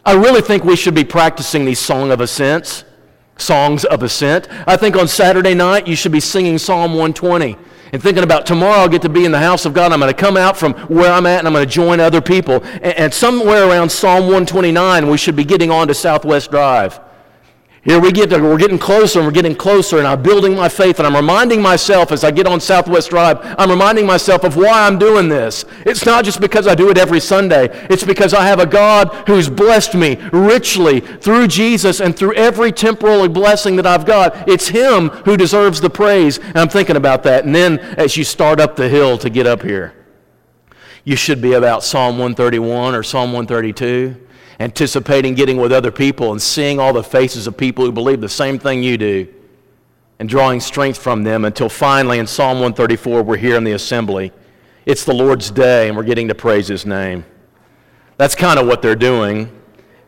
I 0.05 0.13
really 0.13 0.41
think 0.41 0.63
we 0.63 0.75
should 0.75 0.93
be 0.93 1.03
practicing 1.03 1.65
these 1.65 1.79
song 1.79 2.11
of 2.11 2.21
ascents, 2.21 2.83
songs 3.37 3.85
of 3.85 4.03
ascent. 4.03 4.47
I 4.67 4.77
think 4.77 4.95
on 4.95 5.07
Saturday 5.07 5.55
night 5.55 5.87
you 5.87 5.95
should 5.95 6.11
be 6.11 6.19
singing 6.19 6.59
Psalm 6.59 6.91
120 6.91 7.57
and 7.91 8.03
thinking 8.03 8.23
about 8.23 8.45
tomorrow 8.45 8.81
I'll 8.81 8.89
get 8.89 9.01
to 9.01 9.09
be 9.09 9.25
in 9.25 9.31
the 9.31 9.39
house 9.39 9.65
of 9.65 9.73
God. 9.73 9.91
I'm 9.91 9.99
going 9.99 10.13
to 10.13 10.19
come 10.19 10.37
out 10.37 10.57
from 10.57 10.73
where 10.89 11.11
I'm 11.11 11.25
at 11.25 11.39
and 11.39 11.47
I'm 11.47 11.53
going 11.53 11.65
to 11.65 11.71
join 11.71 11.99
other 11.99 12.21
people. 12.21 12.63
And, 12.63 12.85
and 12.85 13.13
somewhere 13.13 13.67
around 13.67 13.89
Psalm 13.89 14.25
129 14.25 15.09
we 15.09 15.17
should 15.17 15.35
be 15.35 15.43
getting 15.43 15.71
on 15.71 15.87
to 15.87 15.95
Southwest 15.95 16.51
Drive. 16.51 16.99
Here 17.85 17.99
we 17.99 18.11
get, 18.11 18.31
we're 18.31 18.57
getting 18.57 18.79
closer 18.79 19.19
and 19.19 19.27
we're 19.27 19.31
getting 19.31 19.55
closer, 19.55 19.99
and 19.99 20.07
I'm 20.07 20.23
building 20.23 20.55
my 20.55 20.67
faith, 20.67 20.97
and 20.97 21.05
I'm 21.05 21.15
reminding 21.15 21.61
myself 21.61 22.11
as 22.11 22.23
I 22.23 22.31
get 22.31 22.47
on 22.47 22.59
Southwest 22.59 23.11
Drive, 23.11 23.37
I'm 23.59 23.69
reminding 23.69 24.07
myself 24.07 24.43
of 24.43 24.55
why 24.55 24.87
I'm 24.87 24.97
doing 24.97 25.29
this. 25.29 25.65
It's 25.85 26.03
not 26.03 26.25
just 26.25 26.41
because 26.41 26.65
I 26.65 26.73
do 26.73 26.89
it 26.89 26.97
every 26.97 27.19
Sunday, 27.19 27.69
it's 27.87 28.03
because 28.03 28.33
I 28.33 28.47
have 28.47 28.59
a 28.59 28.65
God 28.65 29.09
who's 29.27 29.49
blessed 29.49 29.93
me 29.93 30.15
richly 30.33 30.99
through 30.99 31.47
Jesus 31.47 32.01
and 32.01 32.17
through 32.17 32.33
every 32.33 32.71
temporal 32.71 33.29
blessing 33.29 33.75
that 33.75 33.85
I've 33.85 34.07
got. 34.07 34.49
It's 34.49 34.69
Him 34.69 35.09
who 35.09 35.37
deserves 35.37 35.79
the 35.79 35.91
praise, 35.91 36.39
and 36.39 36.57
I'm 36.57 36.69
thinking 36.69 36.95
about 36.95 37.21
that. 37.23 37.45
And 37.45 37.53
then 37.53 37.77
as 37.77 38.17
you 38.17 38.23
start 38.23 38.59
up 38.59 38.75
the 38.75 38.89
hill 38.89 39.19
to 39.19 39.29
get 39.29 39.45
up 39.45 39.61
here, 39.61 39.93
you 41.03 41.15
should 41.15 41.39
be 41.39 41.53
about 41.53 41.83
Psalm 41.83 42.17
131 42.17 42.95
or 42.95 43.03
Psalm 43.03 43.31
132 43.31 44.24
anticipating 44.59 45.33
getting 45.35 45.57
with 45.57 45.71
other 45.71 45.91
people 45.91 46.31
and 46.31 46.41
seeing 46.41 46.79
all 46.79 46.93
the 46.93 47.03
faces 47.03 47.47
of 47.47 47.57
people 47.57 47.85
who 47.85 47.91
believe 47.91 48.21
the 48.21 48.29
same 48.29 48.57
thing 48.57 48.81
you 48.81 48.97
do 48.97 49.27
and 50.19 50.29
drawing 50.29 50.59
strength 50.59 50.97
from 50.97 51.23
them 51.23 51.45
until 51.45 51.69
finally 51.69 52.19
in 52.19 52.27
Psalm 52.27 52.59
134 52.59 53.23
we're 53.23 53.37
here 53.37 53.57
in 53.57 53.63
the 53.63 53.73
assembly. 53.73 54.31
It's 54.85 55.03
the 55.03 55.13
Lord's 55.13 55.51
day 55.51 55.87
and 55.87 55.97
we're 55.97 56.03
getting 56.03 56.27
to 56.29 56.35
praise 56.35 56.67
His 56.67 56.85
name. 56.85 57.25
That's 58.17 58.35
kind 58.35 58.59
of 58.59 58.67
what 58.67 58.81
they're 58.81 58.95
doing. 58.95 59.51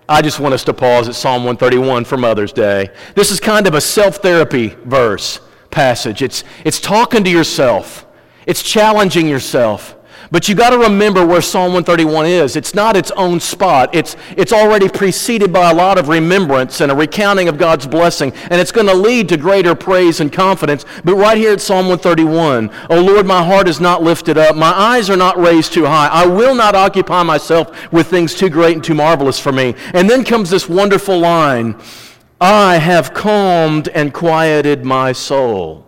I 0.07 0.21
just 0.21 0.39
want 0.39 0.53
us 0.53 0.63
to 0.65 0.73
pause 0.73 1.09
at 1.09 1.15
Psalm 1.15 1.43
131 1.43 2.05
for 2.05 2.15
Mother's 2.15 2.53
Day. 2.53 2.89
This 3.15 3.31
is 3.31 3.41
kind 3.41 3.67
of 3.67 3.73
a 3.73 3.81
self 3.81 4.17
therapy 4.17 4.69
verse 4.85 5.41
passage. 5.69 6.21
It's, 6.21 6.45
it's 6.63 6.79
talking 6.79 7.25
to 7.25 7.29
yourself, 7.29 8.05
it's 8.45 8.63
challenging 8.63 9.27
yourself. 9.27 9.96
But 10.29 10.49
you 10.49 10.55
got 10.55 10.71
to 10.71 10.77
remember 10.77 11.25
where 11.25 11.41
Psalm 11.41 11.73
131 11.73 12.25
is. 12.25 12.55
It's 12.55 12.73
not 12.73 12.97
its 12.97 13.11
own 13.11 13.39
spot. 13.39 13.95
It's, 13.95 14.15
it's 14.35 14.51
already 14.51 14.89
preceded 14.89 15.53
by 15.53 15.71
a 15.71 15.73
lot 15.73 15.97
of 15.97 16.09
remembrance 16.09 16.81
and 16.81 16.91
a 16.91 16.95
recounting 16.95 17.47
of 17.47 17.57
God's 17.57 17.87
blessing, 17.87 18.33
and 18.49 18.59
it's 18.59 18.71
going 18.71 18.87
to 18.87 18.93
lead 18.93 19.29
to 19.29 19.37
greater 19.37 19.75
praise 19.75 20.19
and 20.19 20.31
confidence. 20.31 20.85
But 21.03 21.15
right 21.15 21.37
here 21.37 21.53
at 21.53 21.61
Psalm 21.61 21.87
131, 21.87 22.69
O 22.89 23.01
Lord, 23.01 23.25
my 23.25 23.43
heart 23.43 23.67
is 23.67 23.79
not 23.79 24.03
lifted 24.03 24.37
up. 24.37 24.55
My 24.55 24.71
eyes 24.71 25.09
are 25.09 25.17
not 25.17 25.37
raised 25.37 25.73
too 25.73 25.85
high. 25.85 26.07
I 26.07 26.25
will 26.25 26.55
not 26.55 26.75
occupy 26.75 27.23
myself 27.23 27.91
with 27.93 28.07
things 28.07 28.35
too 28.35 28.49
great 28.49 28.75
and 28.75 28.83
too 28.83 28.95
marvelous 28.95 29.39
for 29.39 29.51
me. 29.51 29.75
And 29.93 30.09
then 30.09 30.25
comes 30.25 30.49
this 30.49 30.67
wonderful 30.67 31.19
line 31.19 31.79
I 32.39 32.77
have 32.77 33.13
calmed 33.13 33.87
and 33.89 34.13
quieted 34.13 34.85
my 34.85 35.11
soul. 35.11 35.85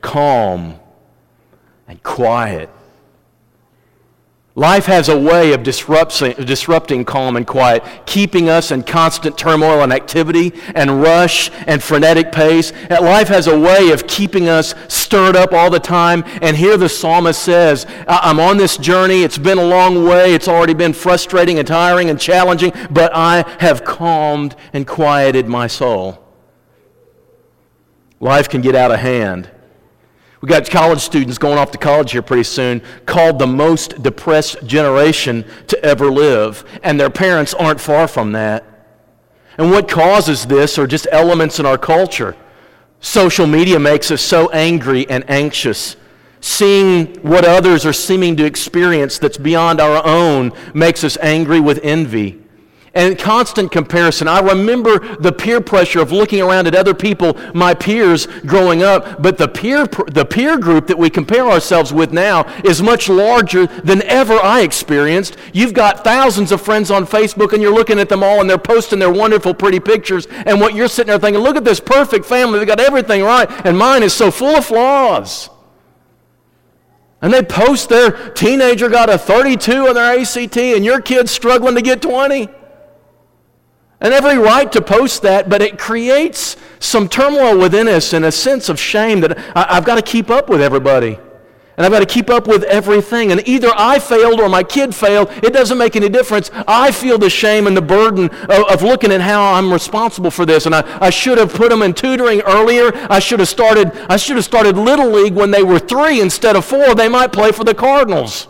Calm 0.00 0.78
and 1.90 2.00
quiet. 2.04 2.70
Life 4.54 4.86
has 4.86 5.08
a 5.08 5.18
way 5.18 5.52
of 5.52 5.64
disrupting, 5.64 7.04
calm 7.04 7.36
and 7.36 7.44
quiet, 7.44 7.82
keeping 8.06 8.48
us 8.48 8.70
in 8.70 8.84
constant 8.84 9.36
turmoil 9.36 9.82
and 9.82 9.92
activity 9.92 10.52
and 10.76 11.02
rush 11.02 11.50
and 11.66 11.82
frenetic 11.82 12.30
pace. 12.30 12.72
Life 12.90 13.26
has 13.28 13.48
a 13.48 13.58
way 13.58 13.90
of 13.90 14.06
keeping 14.06 14.48
us 14.48 14.74
stirred 14.86 15.34
up 15.34 15.52
all 15.52 15.68
the 15.68 15.80
time. 15.80 16.22
And 16.42 16.56
here 16.56 16.76
the 16.76 16.88
psalmist 16.88 17.42
says, 17.42 17.86
I'm 18.06 18.38
on 18.38 18.56
this 18.56 18.76
journey. 18.76 19.22
It's 19.22 19.38
been 19.38 19.58
a 19.58 19.66
long 19.66 20.04
way. 20.04 20.32
It's 20.34 20.48
already 20.48 20.74
been 20.74 20.92
frustrating 20.92 21.58
and 21.58 21.66
tiring 21.66 22.08
and 22.08 22.20
challenging, 22.20 22.72
but 22.90 23.10
I 23.14 23.44
have 23.58 23.84
calmed 23.84 24.54
and 24.72 24.86
quieted 24.86 25.48
my 25.48 25.66
soul. 25.66 26.24
Life 28.20 28.48
can 28.48 28.60
get 28.60 28.76
out 28.76 28.92
of 28.92 29.00
hand. 29.00 29.50
We 30.40 30.48
got 30.48 30.68
college 30.70 31.00
students 31.00 31.36
going 31.36 31.58
off 31.58 31.70
to 31.72 31.78
college 31.78 32.12
here 32.12 32.22
pretty 32.22 32.44
soon 32.44 32.80
called 33.04 33.38
the 33.38 33.46
most 33.46 34.02
depressed 34.02 34.64
generation 34.66 35.44
to 35.66 35.84
ever 35.84 36.10
live, 36.10 36.64
and 36.82 36.98
their 36.98 37.10
parents 37.10 37.52
aren't 37.52 37.80
far 37.80 38.08
from 38.08 38.32
that. 38.32 38.64
And 39.58 39.70
what 39.70 39.88
causes 39.88 40.46
this 40.46 40.78
are 40.78 40.86
just 40.86 41.06
elements 41.12 41.58
in 41.58 41.66
our 41.66 41.76
culture. 41.76 42.34
Social 43.00 43.46
media 43.46 43.78
makes 43.78 44.10
us 44.10 44.22
so 44.22 44.48
angry 44.50 45.08
and 45.10 45.28
anxious. 45.28 45.96
Seeing 46.40 47.16
what 47.16 47.44
others 47.44 47.84
are 47.84 47.92
seeming 47.92 48.36
to 48.36 48.46
experience 48.46 49.18
that's 49.18 49.36
beyond 49.36 49.78
our 49.78 50.06
own 50.06 50.52
makes 50.72 51.04
us 51.04 51.18
angry 51.18 51.60
with 51.60 51.80
envy 51.82 52.40
and 52.94 53.18
constant 53.18 53.70
comparison. 53.70 54.28
I 54.28 54.40
remember 54.40 55.16
the 55.16 55.32
peer 55.32 55.60
pressure 55.60 56.00
of 56.00 56.12
looking 56.12 56.40
around 56.40 56.66
at 56.66 56.74
other 56.74 56.94
people, 56.94 57.38
my 57.54 57.74
peers 57.74 58.26
growing 58.46 58.82
up, 58.82 59.22
but 59.22 59.38
the 59.38 59.48
peer, 59.48 59.86
the 59.86 60.24
peer 60.24 60.58
group 60.58 60.86
that 60.88 60.98
we 60.98 61.10
compare 61.10 61.48
ourselves 61.48 61.92
with 61.92 62.12
now 62.12 62.44
is 62.64 62.82
much 62.82 63.08
larger 63.08 63.66
than 63.66 64.02
ever 64.02 64.34
I 64.34 64.60
experienced. 64.60 65.36
You've 65.52 65.74
got 65.74 66.02
thousands 66.02 66.52
of 66.52 66.60
friends 66.60 66.90
on 66.90 67.06
Facebook 67.06 67.52
and 67.52 67.62
you're 67.62 67.74
looking 67.74 67.98
at 67.98 68.08
them 68.08 68.22
all 68.22 68.40
and 68.40 68.50
they're 68.50 68.58
posting 68.58 68.98
their 68.98 69.12
wonderful, 69.12 69.54
pretty 69.54 69.80
pictures, 69.80 70.26
and 70.46 70.60
what 70.60 70.74
you're 70.74 70.88
sitting 70.88 71.10
there 71.10 71.18
thinking, 71.18 71.42
look 71.42 71.56
at 71.56 71.64
this 71.64 71.80
perfect 71.80 72.24
family, 72.24 72.58
they 72.58 72.64
got 72.64 72.80
everything 72.80 73.22
right, 73.22 73.48
and 73.66 73.78
mine 73.78 74.02
is 74.02 74.12
so 74.12 74.30
full 74.30 74.56
of 74.56 74.64
flaws. 74.64 75.48
And 77.22 77.32
they 77.32 77.42
post 77.42 77.90
their 77.90 78.30
teenager 78.30 78.88
got 78.88 79.10
a 79.10 79.18
32 79.18 79.88
on 79.88 79.94
their 79.94 80.18
ACT 80.18 80.56
and 80.56 80.84
your 80.84 81.02
kid's 81.02 81.30
struggling 81.30 81.74
to 81.74 81.82
get 81.82 82.00
20. 82.00 82.48
And 84.00 84.14
every 84.14 84.38
right 84.38 84.70
to 84.72 84.80
post 84.80 85.22
that, 85.22 85.48
but 85.48 85.60
it 85.60 85.78
creates 85.78 86.56
some 86.78 87.08
turmoil 87.08 87.58
within 87.58 87.86
us 87.86 88.14
and 88.14 88.24
a 88.24 88.32
sense 88.32 88.68
of 88.68 88.80
shame 88.80 89.20
that 89.20 89.38
I, 89.54 89.74
have 89.74 89.84
got 89.84 89.96
to 89.96 90.02
keep 90.02 90.30
up 90.30 90.48
with 90.48 90.62
everybody. 90.62 91.18
And 91.76 91.86
I've 91.86 91.92
got 91.92 92.00
to 92.00 92.06
keep 92.14 92.28
up 92.28 92.46
with 92.46 92.62
everything. 92.64 93.32
And 93.32 93.46
either 93.48 93.70
I 93.74 93.98
failed 93.98 94.38
or 94.38 94.50
my 94.50 94.62
kid 94.62 94.94
failed. 94.94 95.30
It 95.42 95.54
doesn't 95.54 95.78
make 95.78 95.96
any 95.96 96.10
difference. 96.10 96.50
I 96.68 96.92
feel 96.92 97.16
the 97.16 97.30
shame 97.30 97.66
and 97.66 97.74
the 97.74 97.82
burden 97.82 98.28
of, 98.28 98.70
of 98.70 98.82
looking 98.82 99.10
at 99.12 99.22
how 99.22 99.54
I'm 99.54 99.72
responsible 99.72 100.30
for 100.30 100.44
this. 100.44 100.66
And 100.66 100.74
I, 100.74 100.84
I 101.00 101.08
should 101.08 101.38
have 101.38 101.54
put 101.54 101.70
them 101.70 101.80
in 101.80 101.94
tutoring 101.94 102.42
earlier. 102.42 102.90
I 103.08 103.18
should 103.18 103.38
have 103.38 103.48
started, 103.48 103.92
I 104.10 104.18
should 104.18 104.36
have 104.36 104.44
started 104.44 104.76
Little 104.76 105.10
League 105.10 105.34
when 105.34 105.50
they 105.50 105.62
were 105.62 105.78
three 105.78 106.20
instead 106.20 106.54
of 106.54 106.66
four. 106.66 106.94
They 106.94 107.08
might 107.08 107.32
play 107.32 107.50
for 107.50 107.64
the 107.64 107.74
Cardinals. 107.74 108.46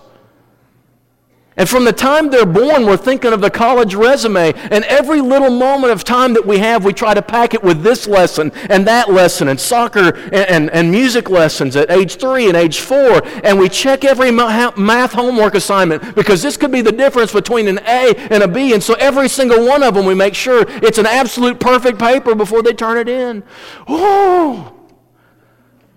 And 1.61 1.69
from 1.69 1.85
the 1.85 1.93
time 1.93 2.31
they're 2.31 2.47
born, 2.47 2.87
we're 2.87 2.97
thinking 2.97 3.35
of 3.35 3.43
the 3.43 3.51
college 3.51 3.95
resume. 3.95 4.55
And 4.71 4.83
every 4.85 5.21
little 5.21 5.51
moment 5.51 5.93
of 5.93 6.05
time 6.05 6.33
that 6.33 6.47
we 6.47 6.57
have, 6.57 6.87
we 6.87 6.95
try 6.95 7.13
to 7.13 7.21
pack 7.21 7.53
it 7.53 7.63
with 7.63 7.83
this 7.83 8.07
lesson 8.07 8.51
and 8.71 8.87
that 8.87 9.11
lesson, 9.11 9.47
and 9.47 9.61
soccer 9.61 10.17
and, 10.17 10.35
and, 10.35 10.71
and 10.71 10.91
music 10.91 11.29
lessons 11.29 11.77
at 11.77 11.91
age 11.91 12.17
three 12.17 12.49
and 12.49 12.57
age 12.57 12.81
four. 12.81 13.21
And 13.45 13.59
we 13.59 13.69
check 13.69 14.07
every 14.07 14.31
math 14.31 15.13
homework 15.13 15.55
assignment 15.55 16.15
because 16.15 16.41
this 16.41 16.57
could 16.57 16.73
be 16.73 16.81
the 16.81 16.93
difference 16.93 17.31
between 17.31 17.69
an 17.69 17.81
A 17.81 18.15
and 18.31 18.43
a 18.43 18.49
B. 18.49 18.73
And 18.73 18.83
so 18.83 18.95
every 18.95 19.29
single 19.29 19.67
one 19.67 19.83
of 19.83 19.93
them, 19.93 20.07
we 20.07 20.15
make 20.15 20.35
sure 20.35 20.65
it's 20.67 20.97
an 20.97 21.05
absolute 21.05 21.61
perfect 21.61 21.99
paper 21.99 22.35
before 22.35 22.63
they 22.63 22.73
turn 22.73 22.97
it 22.97 23.07
in. 23.07 23.43
Oh, 23.87 24.75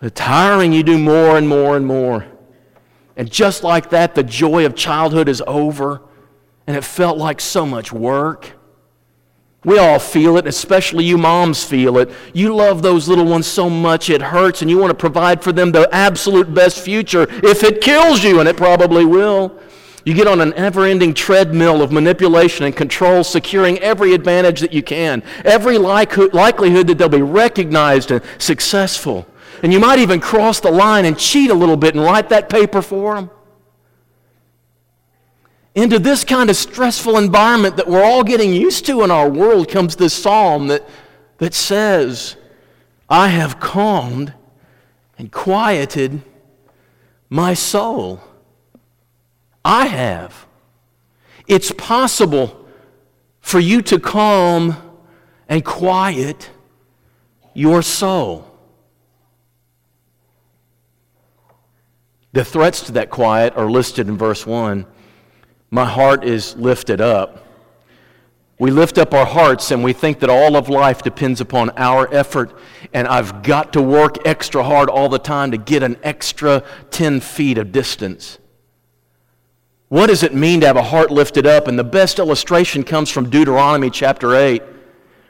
the 0.02 0.12
tiring 0.12 0.74
you 0.74 0.84
do 0.84 0.98
more 0.98 1.38
and 1.38 1.48
more 1.48 1.78
and 1.78 1.88
more. 1.88 2.33
And 3.16 3.32
just 3.32 3.64
like 3.64 3.90
that, 3.92 4.16
the 4.16 4.24
joy 4.24 4.66
of 4.66 4.76
childhood 4.76 5.30
is 5.30 5.42
over, 5.46 6.02
and 6.66 6.76
it 6.76 6.84
felt 6.84 7.18
like 7.18 7.40
so 7.40 7.66
much 7.66 7.94
work. 7.94 8.54
We 9.66 9.78
all 9.78 10.00
feel 10.00 10.38
it, 10.38 10.46
especially 10.46 11.06
you 11.06 11.18
moms 11.18 11.64
feel 11.64 11.98
it. 11.98 12.10
You 12.34 12.54
love 12.54 12.82
those 12.82 13.08
little 13.08 13.26
ones 13.26 13.48
so 13.48 13.70
much 13.70 14.10
it 14.10 14.22
hurts, 14.22 14.62
and 14.62 14.70
you 14.70 14.78
want 14.78 14.90
to 14.90 14.98
provide 14.98 15.42
for 15.42 15.54
them 15.54 15.72
the 15.72 15.88
absolute 15.94 16.54
best 16.54 16.80
future 16.80 17.28
if 17.44 17.64
it 17.64 17.80
kills 17.82 18.24
you, 18.24 18.40
and 18.40 18.50
it 18.50 18.58
probably 18.58 19.06
will. 19.06 19.58
You 20.06 20.14
get 20.14 20.28
on 20.28 20.42
an 20.42 20.54
ever 20.56 20.84
ending 20.84 21.14
treadmill 21.14 21.82
of 21.82 21.94
manipulation 21.94 22.66
and 22.66 22.76
control, 22.76 23.24
securing 23.24 23.80
every 23.80 24.14
advantage 24.14 24.60
that 24.60 24.74
you 24.74 24.84
can, 24.84 25.24
every 25.46 25.78
likelihood 25.78 26.88
that 26.88 26.98
they'll 26.98 27.08
be 27.08 27.22
recognized 27.22 28.12
and 28.12 28.22
successful. 28.38 29.26
And 29.64 29.72
you 29.72 29.80
might 29.80 30.00
even 30.00 30.20
cross 30.20 30.60
the 30.60 30.70
line 30.70 31.06
and 31.06 31.18
cheat 31.18 31.50
a 31.50 31.54
little 31.54 31.78
bit 31.78 31.96
and 31.96 32.04
write 32.04 32.30
that 32.30 32.50
paper 32.50 32.82
for 32.82 33.16
them. 33.16 33.32
Into 35.74 36.00
this 36.00 36.26
kind 36.26 36.50
of 36.50 36.58
stressful 36.58 37.18
environment 37.18 37.78
that 37.78 37.88
we're 37.88 38.04
all 38.04 38.24
getting 38.24 38.54
used 38.54 38.86
to 38.88 39.04
in 39.04 39.10
our 39.10 39.30
world 39.30 39.70
comes 39.70 39.96
this 39.96 40.14
psalm 40.14 40.68
that, 40.68 40.88
that 41.38 41.54
says, 41.54 42.36
I 43.10 43.30
have 43.30 43.62
calmed 43.62 44.34
and 45.18 45.32
quieted 45.32 46.22
my 47.30 47.54
soul. 47.54 48.22
I 49.64 49.86
have. 49.86 50.46
It's 51.48 51.72
possible 51.72 52.68
for 53.40 53.62
you 53.62 53.82
to 53.84 53.98
calm 53.98 54.76
and 55.48 55.64
quiet 55.64 56.50
your 57.54 57.82
soul. 57.82 58.53
The 62.34 62.44
threats 62.44 62.82
to 62.88 62.92
that 62.94 63.12
quiet 63.12 63.56
are 63.56 63.70
listed 63.70 64.08
in 64.08 64.18
verse 64.18 64.46
1. 64.46 64.86
My 65.70 65.86
heart 65.86 66.24
is 66.24 66.56
lifted 66.56 67.00
up. 67.00 67.46
We 68.60 68.72
lift 68.72 68.98
up 68.98 69.14
our 69.14 69.26
hearts 69.26 69.72
and 69.72 69.84
we 69.84 69.94
think 69.94 70.20
that 70.20 70.30
all 70.30 70.56
of 70.56 70.68
life 70.68 71.04
depends 71.04 71.42
upon 71.42 71.70
our 71.72 72.12
effort, 72.14 72.58
and 72.94 73.08
I've 73.08 73.44
got 73.44 73.74
to 73.74 73.82
work 73.82 74.26
extra 74.26 74.64
hard 74.64 74.90
all 74.90 75.10
the 75.10 75.20
time 75.20 75.52
to 75.52 75.58
get 75.58 75.84
an 75.84 75.98
extra 76.04 76.64
10 76.92 77.20
feet 77.20 77.58
of 77.58 77.72
distance. 77.72 78.40
What 79.90 80.08
does 80.08 80.24
it 80.24 80.34
mean 80.34 80.62
to 80.62 80.68
have 80.68 80.78
a 80.78 80.84
heart 80.84 81.12
lifted 81.12 81.46
up? 81.46 81.68
And 81.68 81.78
the 81.78 81.84
best 81.84 82.18
illustration 82.18 82.84
comes 82.84 83.12
from 83.12 83.30
Deuteronomy 83.30 83.92
chapter 83.92 84.36
8. 84.36 84.64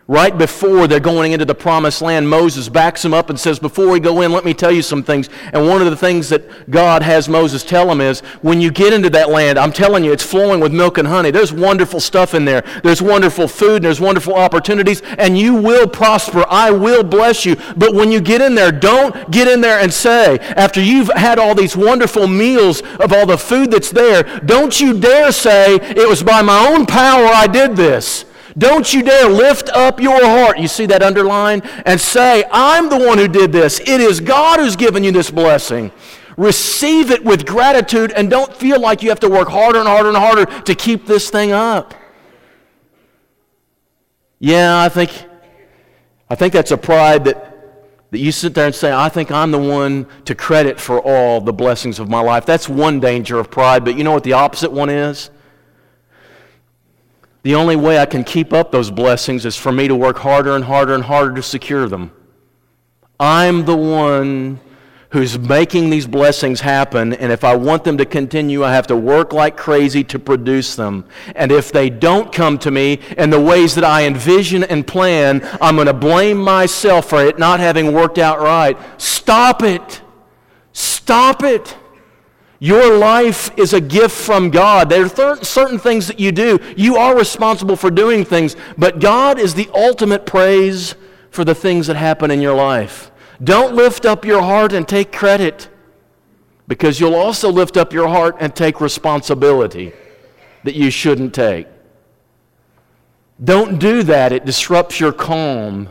Right 0.08 0.38
before 0.38 0.86
they're 0.86 1.00
going 1.00 1.32
into 1.32 1.46
the 1.46 1.56
promised 1.56 2.02
land, 2.02 2.30
Moses 2.30 2.68
backs 2.68 3.06
him 3.06 3.14
up 3.14 3.30
and 3.30 3.40
says, 3.40 3.58
Before 3.58 3.88
we 3.88 4.02
go 4.02 4.22
in, 4.22 4.34
let 4.34 4.44
me 4.44 4.54
tell 4.54 4.72
you 4.72 4.82
some 4.82 5.02
things. 5.02 5.30
And 5.54 5.66
one 5.66 5.82
of 5.82 5.90
the 5.90 5.96
things 5.96 6.28
that 6.28 6.70
God 6.70 7.02
has 7.02 7.30
Moses 7.30 7.64
tell 7.64 7.90
him 7.90 8.02
is, 8.02 8.20
When 8.42 8.60
you 8.60 8.70
get 8.70 8.92
into 8.92 9.10
that 9.12 9.30
land, 9.30 9.58
I'm 9.58 9.72
telling 9.72 10.04
you, 10.04 10.12
it's 10.12 10.24
flowing 10.24 10.60
with 10.60 10.74
milk 10.74 10.98
and 10.98 11.08
honey. 11.08 11.32
There's 11.32 11.54
wonderful 11.54 12.02
stuff 12.02 12.34
in 12.34 12.44
there. 12.44 12.66
There's 12.84 13.02
wonderful 13.02 13.48
food, 13.48 13.78
and 13.78 13.86
there's 13.86 14.02
wonderful 14.02 14.36
opportunities, 14.36 15.02
and 15.18 15.38
you 15.38 15.56
will 15.56 15.88
prosper. 15.88 16.44
I 16.50 16.70
will 16.72 17.04
bless 17.04 17.46
you. 17.46 17.56
But 17.78 17.94
when 17.94 18.12
you 18.12 18.20
get 18.20 18.42
in 18.42 18.56
there, 18.56 18.74
don't 18.74 19.32
get 19.32 19.48
in 19.48 19.62
there 19.62 19.80
and 19.80 19.94
say, 19.94 20.38
after 20.40 20.82
you've 20.82 21.12
had 21.16 21.40
all 21.40 21.56
these 21.56 21.78
wonderful 21.78 22.28
meals 22.28 22.82
of 23.00 23.14
all 23.14 23.26
the 23.26 23.38
food 23.38 23.72
that's 23.72 23.92
there, 23.92 24.24
don't 24.40 24.82
you 24.82 25.00
dare 25.00 25.32
say, 25.32 25.76
It 25.76 26.10
was 26.10 26.24
by 26.24 26.42
my 26.42 26.68
own 26.68 26.86
power 26.86 27.26
I 27.26 27.48
did 27.48 27.78
this. 27.78 28.26
Don't 28.58 28.94
you 28.94 29.02
dare 29.02 29.30
lift 29.30 29.70
up 29.70 30.00
your 30.00 30.24
heart. 30.24 30.60
You 30.60 30.68
see 30.68 30.86
that 30.88 31.02
underline? 31.02 31.62
And 31.86 32.00
say, 32.00 32.44
I'm 32.52 32.90
the 32.90 32.98
one 32.98 33.18
who 33.18 33.28
did 33.28 33.52
this. 33.52 33.80
It 33.80 34.00
is 34.00 34.20
God 34.20 34.60
who's 34.60 34.76
given 34.76 35.04
you 35.04 35.12
this 35.12 35.32
blessing. 35.32 35.92
Receive 36.38 37.12
it 37.12 37.24
with 37.24 37.46
gratitude 37.46 38.12
and 38.12 38.30
don't 38.30 38.56
feel 38.56 38.80
like 38.80 39.04
you 39.04 39.10
have 39.10 39.20
to 39.22 39.30
work 39.30 39.50
harder 39.50 39.80
and 39.80 39.88
harder 39.88 40.10
and 40.10 40.18
harder 40.18 40.46
to 40.64 40.76
keep 40.76 41.06
this 41.06 41.30
thing 41.30 41.52
up. 41.52 41.94
Yeah, 44.40 44.82
I 44.82 44.90
think, 44.90 45.12
I 46.30 46.36
think 46.36 46.54
that's 46.54 46.72
a 46.72 46.78
pride 46.78 47.26
that, 47.26 47.50
That 48.12 48.20
you 48.20 48.32
sit 48.32 48.54
there 48.54 48.68
and 48.68 48.76
say, 48.76 48.92
I 48.92 49.10
think 49.10 49.32
I'm 49.32 49.50
the 49.50 49.58
one 49.58 50.06
to 50.26 50.36
credit 50.36 50.80
for 50.80 51.00
all 51.00 51.42
the 51.42 51.54
blessings 51.54 51.98
of 51.98 52.10
my 52.10 52.20
life. 52.20 52.46
That's 52.46 52.70
one 52.70 53.00
danger 53.00 53.40
of 53.40 53.50
pride, 53.50 53.84
but 53.84 53.96
you 53.98 54.04
know 54.04 54.12
what 54.12 54.24
the 54.24 54.34
opposite 54.34 54.72
one 54.72 54.90
is? 54.90 55.32
The 57.44 57.56
only 57.56 57.76
way 57.76 58.00
I 58.00 58.06
can 58.06 58.24
keep 58.24 58.54
up 58.54 58.72
those 58.72 58.90
blessings 58.90 59.46
is 59.46 59.58
for 59.58 59.72
me 59.72 59.90
to 59.90 59.96
work 59.96 60.18
harder 60.18 60.56
and 60.56 60.64
harder 60.64 60.96
and 60.96 61.04
harder 61.04 61.36
to 61.36 61.44
secure 61.44 61.90
them. 61.90 62.12
I'm 63.20 63.66
the 63.66 63.76
one 63.76 64.60
who's 65.10 65.38
making 65.38 65.90
these 65.92 66.08
blessings 66.08 66.62
happen, 66.62 67.14
and 67.14 67.32
if 67.32 67.44
I 67.44 67.56
want 67.56 67.84
them 67.84 67.98
to 68.00 68.06
continue, 68.06 68.64
I 68.64 68.74
have 68.74 68.88
to 68.88 68.96
work 68.96 69.32
like 69.32 69.58
crazy 69.58 70.04
to 70.06 70.18
produce 70.18 70.76
them. 70.76 71.06
And 71.36 71.52
if 71.52 71.72
they 71.72 71.90
don't 71.90 72.32
come 72.32 72.58
to 72.60 72.72
me 72.72 73.00
in 73.18 73.30
the 73.30 73.40
ways 73.40 73.76
that 73.76 73.84
I 73.84 74.08
envision 74.08 74.64
and 74.64 74.88
plan, 74.88 75.48
I'm 75.62 75.76
going 75.76 75.88
to 75.88 75.94
blame 75.94 76.38
myself 76.38 77.10
for 77.10 77.24
it 77.24 77.38
not 77.38 77.60
having 77.60 77.94
worked 77.94 78.18
out 78.18 78.40
right. 78.40 78.76
Stop 79.00 79.62
it! 79.62 80.02
Stop 80.72 81.44
it! 81.44 81.78
Your 82.64 82.98
life 82.98 83.52
is 83.60 83.74
a 83.74 83.82
gift 83.82 84.16
from 84.16 84.50
God. 84.50 84.88
There 84.88 85.04
are 85.04 85.10
th- 85.10 85.44
certain 85.44 85.78
things 85.78 86.08
that 86.08 86.18
you 86.18 86.32
do. 86.32 86.60
You 86.78 86.96
are 86.96 87.14
responsible 87.14 87.76
for 87.76 87.92
doing 87.92 88.24
things, 88.24 88.56
but 88.78 89.02
God 89.02 89.38
is 89.38 89.54
the 89.54 89.70
ultimate 89.76 90.26
praise 90.26 90.96
for 91.30 91.44
the 91.44 91.54
things 91.54 91.88
that 91.88 91.98
happen 91.98 92.32
in 92.32 92.40
your 92.40 92.56
life. 92.56 93.12
Don't 93.44 93.76
lift 93.76 94.06
up 94.06 94.24
your 94.24 94.42
heart 94.42 94.72
and 94.72 94.88
take 94.88 95.12
credit 95.12 95.68
because 96.66 97.02
you'll 97.02 97.16
also 97.16 97.52
lift 97.52 97.76
up 97.76 97.92
your 97.92 98.08
heart 98.08 98.38
and 98.40 98.56
take 98.56 98.80
responsibility 98.80 99.92
that 100.64 100.74
you 100.74 100.90
shouldn't 100.90 101.34
take. 101.34 101.68
Don't 103.44 103.78
do 103.78 104.04
that, 104.04 104.32
it 104.32 104.46
disrupts 104.46 105.02
your 105.02 105.12
calm 105.12 105.90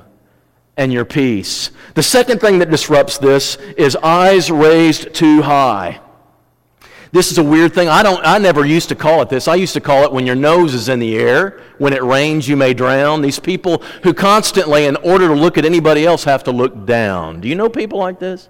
and 0.79 0.91
your 0.91 1.05
peace. 1.05 1.71
The 1.93 2.03
second 2.03 2.41
thing 2.41 2.61
that 2.61 2.71
disrupts 2.71 3.19
this 3.19 3.57
is 3.77 3.95
eyes 3.97 4.51
raised 4.51 5.13
too 5.13 5.43
high. 5.43 6.01
This 7.13 7.31
is 7.31 7.37
a 7.37 7.45
weird 7.45 7.75
thing. 7.75 7.91
I, 7.91 8.03
don't, 8.03 8.25
I 8.25 8.39
never 8.39 8.65
used 8.65 8.89
to 8.89 8.95
call 8.95 9.21
it 9.21 9.29
this. 9.29 9.47
I 9.47 9.55
used 9.55 9.75
to 9.75 9.83
call 9.83 10.05
it 10.05 10.13
when 10.13 10.25
your 10.25 10.35
nose 10.35 10.73
is 10.73 10.89
in 10.89 10.99
the 10.99 11.15
air. 11.17 11.61
When 11.77 11.93
it 11.93 12.03
rains, 12.03 12.49
you 12.49 12.57
may 12.57 12.73
drown. 12.73 13.21
These 13.21 13.39
people 13.39 13.83
who 14.03 14.15
constantly, 14.15 14.87
in 14.87 14.97
order 14.97 15.29
to 15.29 15.35
look 15.35 15.59
at 15.59 15.67
anybody 15.67 16.07
else, 16.07 16.25
have 16.25 16.43
to 16.45 16.51
look 16.51 16.87
down. 16.87 17.43
Do 17.43 17.49
you 17.49 17.55
know 17.55 17.69
people 17.69 17.99
like 17.99 18.19
this? 18.19 18.49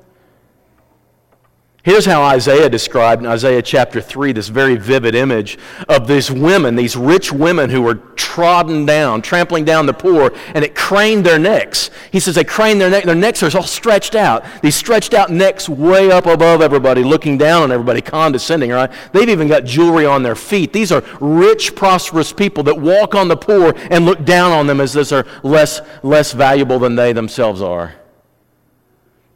Here's 1.85 2.07
how 2.07 2.23
Isaiah 2.23 2.71
described 2.71 3.23
in 3.23 3.29
Isaiah 3.29 3.61
chapter 3.61 4.01
3 4.01 4.31
this 4.31 4.47
very 4.47 4.77
vivid 4.77 5.17
image 5.17 5.59
of 5.89 6.07
these 6.07 6.31
women, 6.31 6.77
these 6.77 6.95
rich 6.95 7.33
women 7.33 7.71
who 7.71 7.83
were 7.83 7.97
trodden 7.97 8.87
down, 8.87 9.21
trampling 9.21 9.65
down 9.65 9.87
the 9.87 9.93
poor, 9.93 10.33
and 10.55 10.65
it 10.65 10.77
craned 10.77 11.27
their 11.27 11.41
necks. 11.41 11.91
He 12.13 12.21
says 12.21 12.37
they 12.37 12.45
craned 12.45 12.81
their 12.81 12.89
neck, 12.89 13.03
their 13.03 13.17
necks 13.17 13.43
are 13.43 13.51
all 13.57 13.65
stretched 13.65 14.15
out. 14.15 14.45
These 14.63 14.77
stretched 14.77 15.13
out 15.13 15.31
necks 15.31 15.69
way 15.69 16.13
up 16.13 16.27
above 16.27 16.63
everybody, 16.63 17.03
looking 17.03 17.37
down 17.37 17.63
on 17.63 17.73
everybody, 17.73 18.01
condescending, 18.01 18.71
right? 18.71 18.93
They've 19.13 19.29
even 19.29 19.49
got 19.49 19.65
jewelry 19.65 20.07
on 20.07 20.23
their 20.23 20.37
feet. 20.37 20.73
These 20.73 20.93
are 20.93 21.03
rich, 21.21 21.75
prosperous 21.75 22.33
people 22.33 22.63
that 22.63 22.79
walk 22.79 23.17
on 23.17 23.27
the 23.27 23.37
poor 23.37 23.75
and 23.91 24.05
look 24.05 24.25
down 24.25 24.53
on 24.53 24.69
them 24.69 24.81
as 24.81 24.93
those 24.93 25.11
are 25.11 25.27
less, 25.43 25.81
less 26.05 26.31
valuable 26.31 26.79
than 26.79 26.95
they 26.95 27.13
themselves 27.13 27.61
are. 27.61 27.97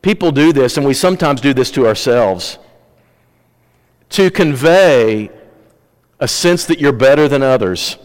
People 0.06 0.30
do 0.30 0.52
this, 0.52 0.76
and 0.76 0.86
we 0.86 0.94
sometimes 0.94 1.40
do 1.40 1.52
this 1.52 1.72
to 1.72 1.84
ourselves, 1.84 2.60
to 4.10 4.30
convey 4.30 5.32
a 6.20 6.28
sense 6.28 6.64
that 6.66 6.78
you're 6.78 6.92
better 6.92 7.26
than 7.26 7.42
others. 7.42 7.96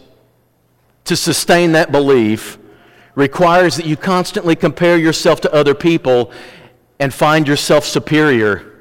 To 1.04 1.14
sustain 1.14 1.70
that 1.72 1.92
belief 1.92 2.58
requires 3.14 3.76
that 3.76 3.86
you 3.86 3.96
constantly 3.96 4.56
compare 4.56 4.96
yourself 4.96 5.40
to 5.42 5.54
other 5.54 5.76
people 5.76 6.32
and 6.98 7.14
find 7.14 7.46
yourself 7.46 7.84
superior. 7.84 8.71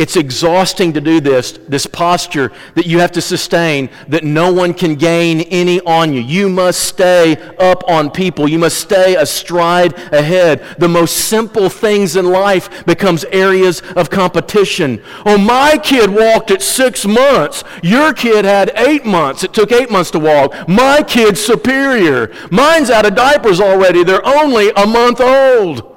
It's 0.00 0.16
exhausting 0.16 0.94
to 0.94 1.00
do 1.02 1.20
this, 1.20 1.58
this 1.68 1.84
posture 1.84 2.52
that 2.74 2.86
you 2.86 3.00
have 3.00 3.12
to 3.12 3.20
sustain, 3.20 3.90
that 4.08 4.24
no 4.24 4.50
one 4.50 4.72
can 4.72 4.94
gain 4.94 5.42
any 5.42 5.78
on 5.82 6.14
you. 6.14 6.22
You 6.22 6.48
must 6.48 6.84
stay 6.84 7.36
up 7.58 7.84
on 7.86 8.10
people. 8.10 8.48
You 8.48 8.58
must 8.58 8.78
stay 8.78 9.16
a 9.16 9.26
stride 9.26 9.92
ahead. 10.10 10.64
The 10.78 10.88
most 10.88 11.28
simple 11.28 11.68
things 11.68 12.16
in 12.16 12.24
life 12.24 12.86
becomes 12.86 13.26
areas 13.26 13.82
of 13.94 14.08
competition. 14.08 15.02
Oh, 15.26 15.36
my 15.36 15.76
kid 15.76 16.08
walked 16.08 16.50
at 16.50 16.62
six 16.62 17.04
months. 17.04 17.62
Your 17.82 18.14
kid 18.14 18.46
had 18.46 18.72
eight 18.76 19.04
months. 19.04 19.44
It 19.44 19.52
took 19.52 19.70
eight 19.70 19.90
months 19.90 20.10
to 20.12 20.18
walk. 20.18 20.66
My 20.66 21.02
kid's 21.02 21.44
superior. 21.44 22.32
Mine's 22.50 22.88
out 22.88 23.04
of 23.04 23.14
diapers 23.14 23.60
already. 23.60 24.02
They're 24.02 24.26
only 24.26 24.70
a 24.70 24.86
month 24.86 25.20
old. 25.20 25.89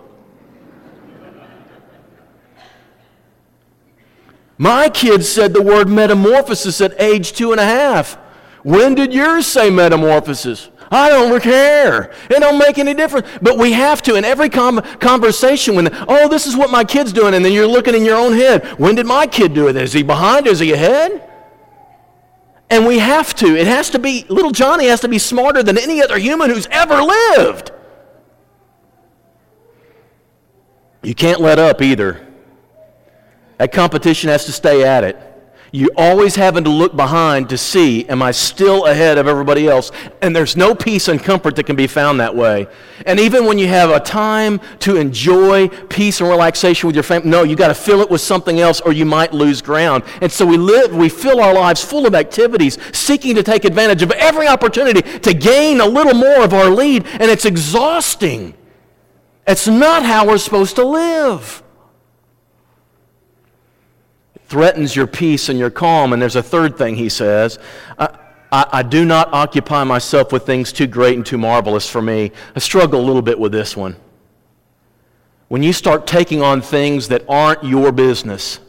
My 4.63 4.87
kids 4.87 5.27
said 5.27 5.51
the 5.51 5.61
word 5.61 5.89
metamorphosis 5.89 6.79
at 6.79 6.95
age 6.97 7.33
two 7.33 7.51
and 7.51 7.59
a 7.59 7.65
half. 7.65 8.13
When 8.63 8.95
did 8.95 9.13
yours 9.13 9.45
say 9.45 9.69
metamorphosis? 9.69 10.69
I 10.89 11.09
don't 11.09 11.43
care. 11.43 12.13
It 12.29 12.39
don't 12.39 12.57
make 12.57 12.77
any 12.77 12.93
difference. 12.93 13.27
But 13.41 13.57
we 13.57 13.73
have 13.73 14.01
to 14.03 14.15
in 14.15 14.23
every 14.23 14.47
com- 14.47 14.81
conversation 15.01 15.75
when, 15.75 15.89
oh, 16.07 16.29
this 16.29 16.47
is 16.47 16.55
what 16.55 16.69
my 16.69 16.85
kid's 16.85 17.11
doing, 17.11 17.33
and 17.33 17.43
then 17.43 17.51
you're 17.51 17.67
looking 17.67 17.93
in 17.93 18.05
your 18.05 18.15
own 18.15 18.31
head. 18.31 18.65
When 18.79 18.95
did 18.95 19.05
my 19.05 19.27
kid 19.27 19.53
do 19.53 19.67
it? 19.67 19.75
Is 19.75 19.91
he 19.91 20.01
behind? 20.01 20.47
Is 20.47 20.59
he 20.59 20.71
ahead? 20.71 21.29
And 22.69 22.85
we 22.85 22.99
have 22.99 23.35
to. 23.35 23.57
It 23.57 23.67
has 23.67 23.89
to 23.89 23.99
be, 23.99 24.25
little 24.29 24.51
Johnny 24.51 24.85
has 24.85 25.01
to 25.01 25.09
be 25.09 25.19
smarter 25.19 25.61
than 25.61 25.77
any 25.77 26.01
other 26.01 26.17
human 26.17 26.49
who's 26.49 26.67
ever 26.71 27.01
lived. 27.01 27.73
You 31.01 31.13
can't 31.13 31.41
let 31.41 31.59
up 31.59 31.81
either. 31.81 32.29
That 33.57 33.71
competition 33.71 34.29
has 34.29 34.45
to 34.45 34.51
stay 34.51 34.83
at 34.83 35.03
it. 35.03 35.17
You 35.75 35.89
always 35.97 36.35
having 36.35 36.63
to 36.65 36.69
look 36.69 36.95
behind 36.95 37.49
to 37.49 37.57
see, 37.57 38.07
am 38.07 38.21
I 38.21 38.29
still 38.29 38.85
ahead 38.85 39.17
of 39.17 39.25
everybody 39.25 39.67
else? 39.67 39.91
And 40.21 40.35
there's 40.35 40.55
no 40.55 40.75
peace 40.75 41.07
and 41.07 41.19
comfort 41.19 41.55
that 41.55 41.63
can 41.63 41.75
be 41.75 41.87
found 41.87 42.19
that 42.19 42.35
way. 42.35 42.67
And 43.07 43.19
even 43.19 43.45
when 43.47 43.57
you 43.57 43.67
have 43.67 43.89
a 43.89 43.99
time 43.99 44.61
to 44.81 44.97
enjoy 44.97 45.69
peace 45.69 46.21
and 46.21 46.29
relaxation 46.29 46.85
with 46.85 46.95
your 46.95 47.01
family, 47.01 47.27
no, 47.27 47.41
you 47.41 47.55
got 47.55 47.69
to 47.69 47.73
fill 47.73 48.01
it 48.01 48.11
with 48.11 48.21
something 48.21 48.59
else 48.59 48.81
or 48.81 48.93
you 48.93 49.03
might 49.03 49.33
lose 49.33 49.63
ground. 49.63 50.03
And 50.21 50.31
so 50.31 50.45
we 50.45 50.57
live, 50.57 50.95
we 50.95 51.09
fill 51.09 51.41
our 51.41 51.55
lives 51.55 51.83
full 51.83 52.05
of 52.05 52.13
activities, 52.13 52.77
seeking 52.95 53.33
to 53.33 53.41
take 53.41 53.65
advantage 53.65 54.03
of 54.03 54.11
every 54.11 54.47
opportunity 54.47 55.01
to 55.01 55.33
gain 55.33 55.81
a 55.81 55.87
little 55.87 56.13
more 56.13 56.43
of 56.43 56.53
our 56.53 56.69
lead, 56.69 57.07
and 57.07 57.31
it's 57.31 57.45
exhausting. 57.45 58.53
It's 59.47 59.67
not 59.67 60.03
how 60.03 60.27
we're 60.27 60.37
supposed 60.37 60.75
to 60.75 60.83
live 60.83 61.62
threatens 64.53 64.95
your 64.95 65.07
peace 65.07 65.49
and 65.49 65.57
your 65.57 65.71
calm. 65.71 66.13
And 66.13 66.21
there's 66.21 66.35
a 66.35 66.43
third 66.43 66.77
thing 66.77 66.95
he 66.95 67.09
says. 67.09 67.57
I, 67.97 68.19
I, 68.51 68.65
I, 68.71 68.83
do 68.83 69.03
not 69.03 69.33
occupy 69.33 69.83
myself 69.83 70.31
with 70.31 70.45
things 70.45 70.71
too 70.71 70.85
great 70.85 71.15
and 71.15 71.25
too 71.25 71.39
marvelous 71.39 71.89
for 71.89 72.03
me. 72.03 72.31
I 72.55 72.59
struggle 72.59 72.99
a 72.99 73.03
little 73.03 73.23
bit 73.23 73.39
with 73.39 73.51
this 73.51 73.75
one. 73.75 73.95
When 75.47 75.63
you 75.63 75.73
start 75.73 76.05
taking 76.05 76.43
on 76.43 76.61
things 76.61 77.07
that 77.07 77.25
aren't 77.27 77.63
your 77.63 77.91
business, 77.91 78.59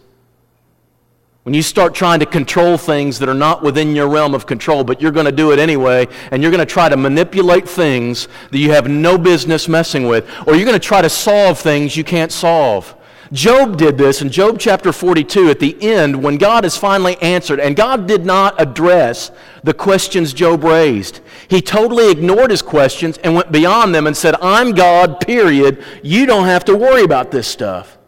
when 1.43 1.53
you 1.53 1.61
start 1.61 1.95
trying 1.95 2.21
to 2.21 2.27
control 2.27 2.79
things 2.79 3.19
that 3.19 3.29
are 3.29 3.35
not 3.35 3.63
within 3.63 3.95
your 3.95 4.09
realm 4.09 4.35
of 4.35 4.47
control, 4.47 4.85
but 4.85 5.03
you're 5.03 5.13
going 5.13 5.27
to 5.27 5.33
do 5.33 5.53
it 5.53 5.59
anyway, 5.59 6.09
and 6.31 6.43
you're 6.43 6.51
going 6.51 6.67
to 6.67 6.73
try 6.73 6.89
to 6.89 6.97
manipulate 6.97 7.69
things 7.69 8.27
that 8.53 8.59
you 8.59 8.71
have 8.71 8.89
no 8.89 9.19
business 9.19 9.69
messing 9.69 10.07
with, 10.07 10.27
or 10.47 10.55
you're 10.55 10.65
going 10.65 10.81
to 10.81 10.89
try 10.89 11.03
to 11.03 11.11
solve 11.11 11.59
things 11.59 11.95
you 11.95 12.05
can't 12.05 12.33
solve. 12.33 12.95
Job 13.33 13.77
did 13.77 13.97
this 13.97 14.21
in 14.21 14.31
Job 14.31 14.59
chapter 14.59 14.93
42 14.93 15.51
at 15.51 15.59
the 15.59 15.77
end 15.83 16.23
when 16.23 16.37
God 16.37 16.65
is 16.65 16.77
finally 16.77 17.17
answered, 17.23 17.59
and 17.59 17.75
God 17.75 18.07
did 18.07 18.27
not 18.27 18.61
address 18.61 19.31
the 19.63 19.75
questions 19.75 20.33
Job 20.33 20.63
raised. 20.63 21.21
He 21.49 21.63
totally 21.63 22.11
ignored 22.11 22.51
his 22.51 22.63
questions 22.63 23.19
and 23.19 23.35
went 23.35 23.51
beyond 23.51 23.95
them 23.95 24.07
and 24.07 24.17
said, 24.17 24.35
I'm 24.43 24.73
God, 24.73 25.21
period. 25.21 25.83
You 26.03 26.27
don't 26.27 26.47
have 26.47 26.65
to 26.67 26.77
worry 26.77 27.03
about 27.03 27.31
this 27.31 27.49
stuff. 27.49 27.99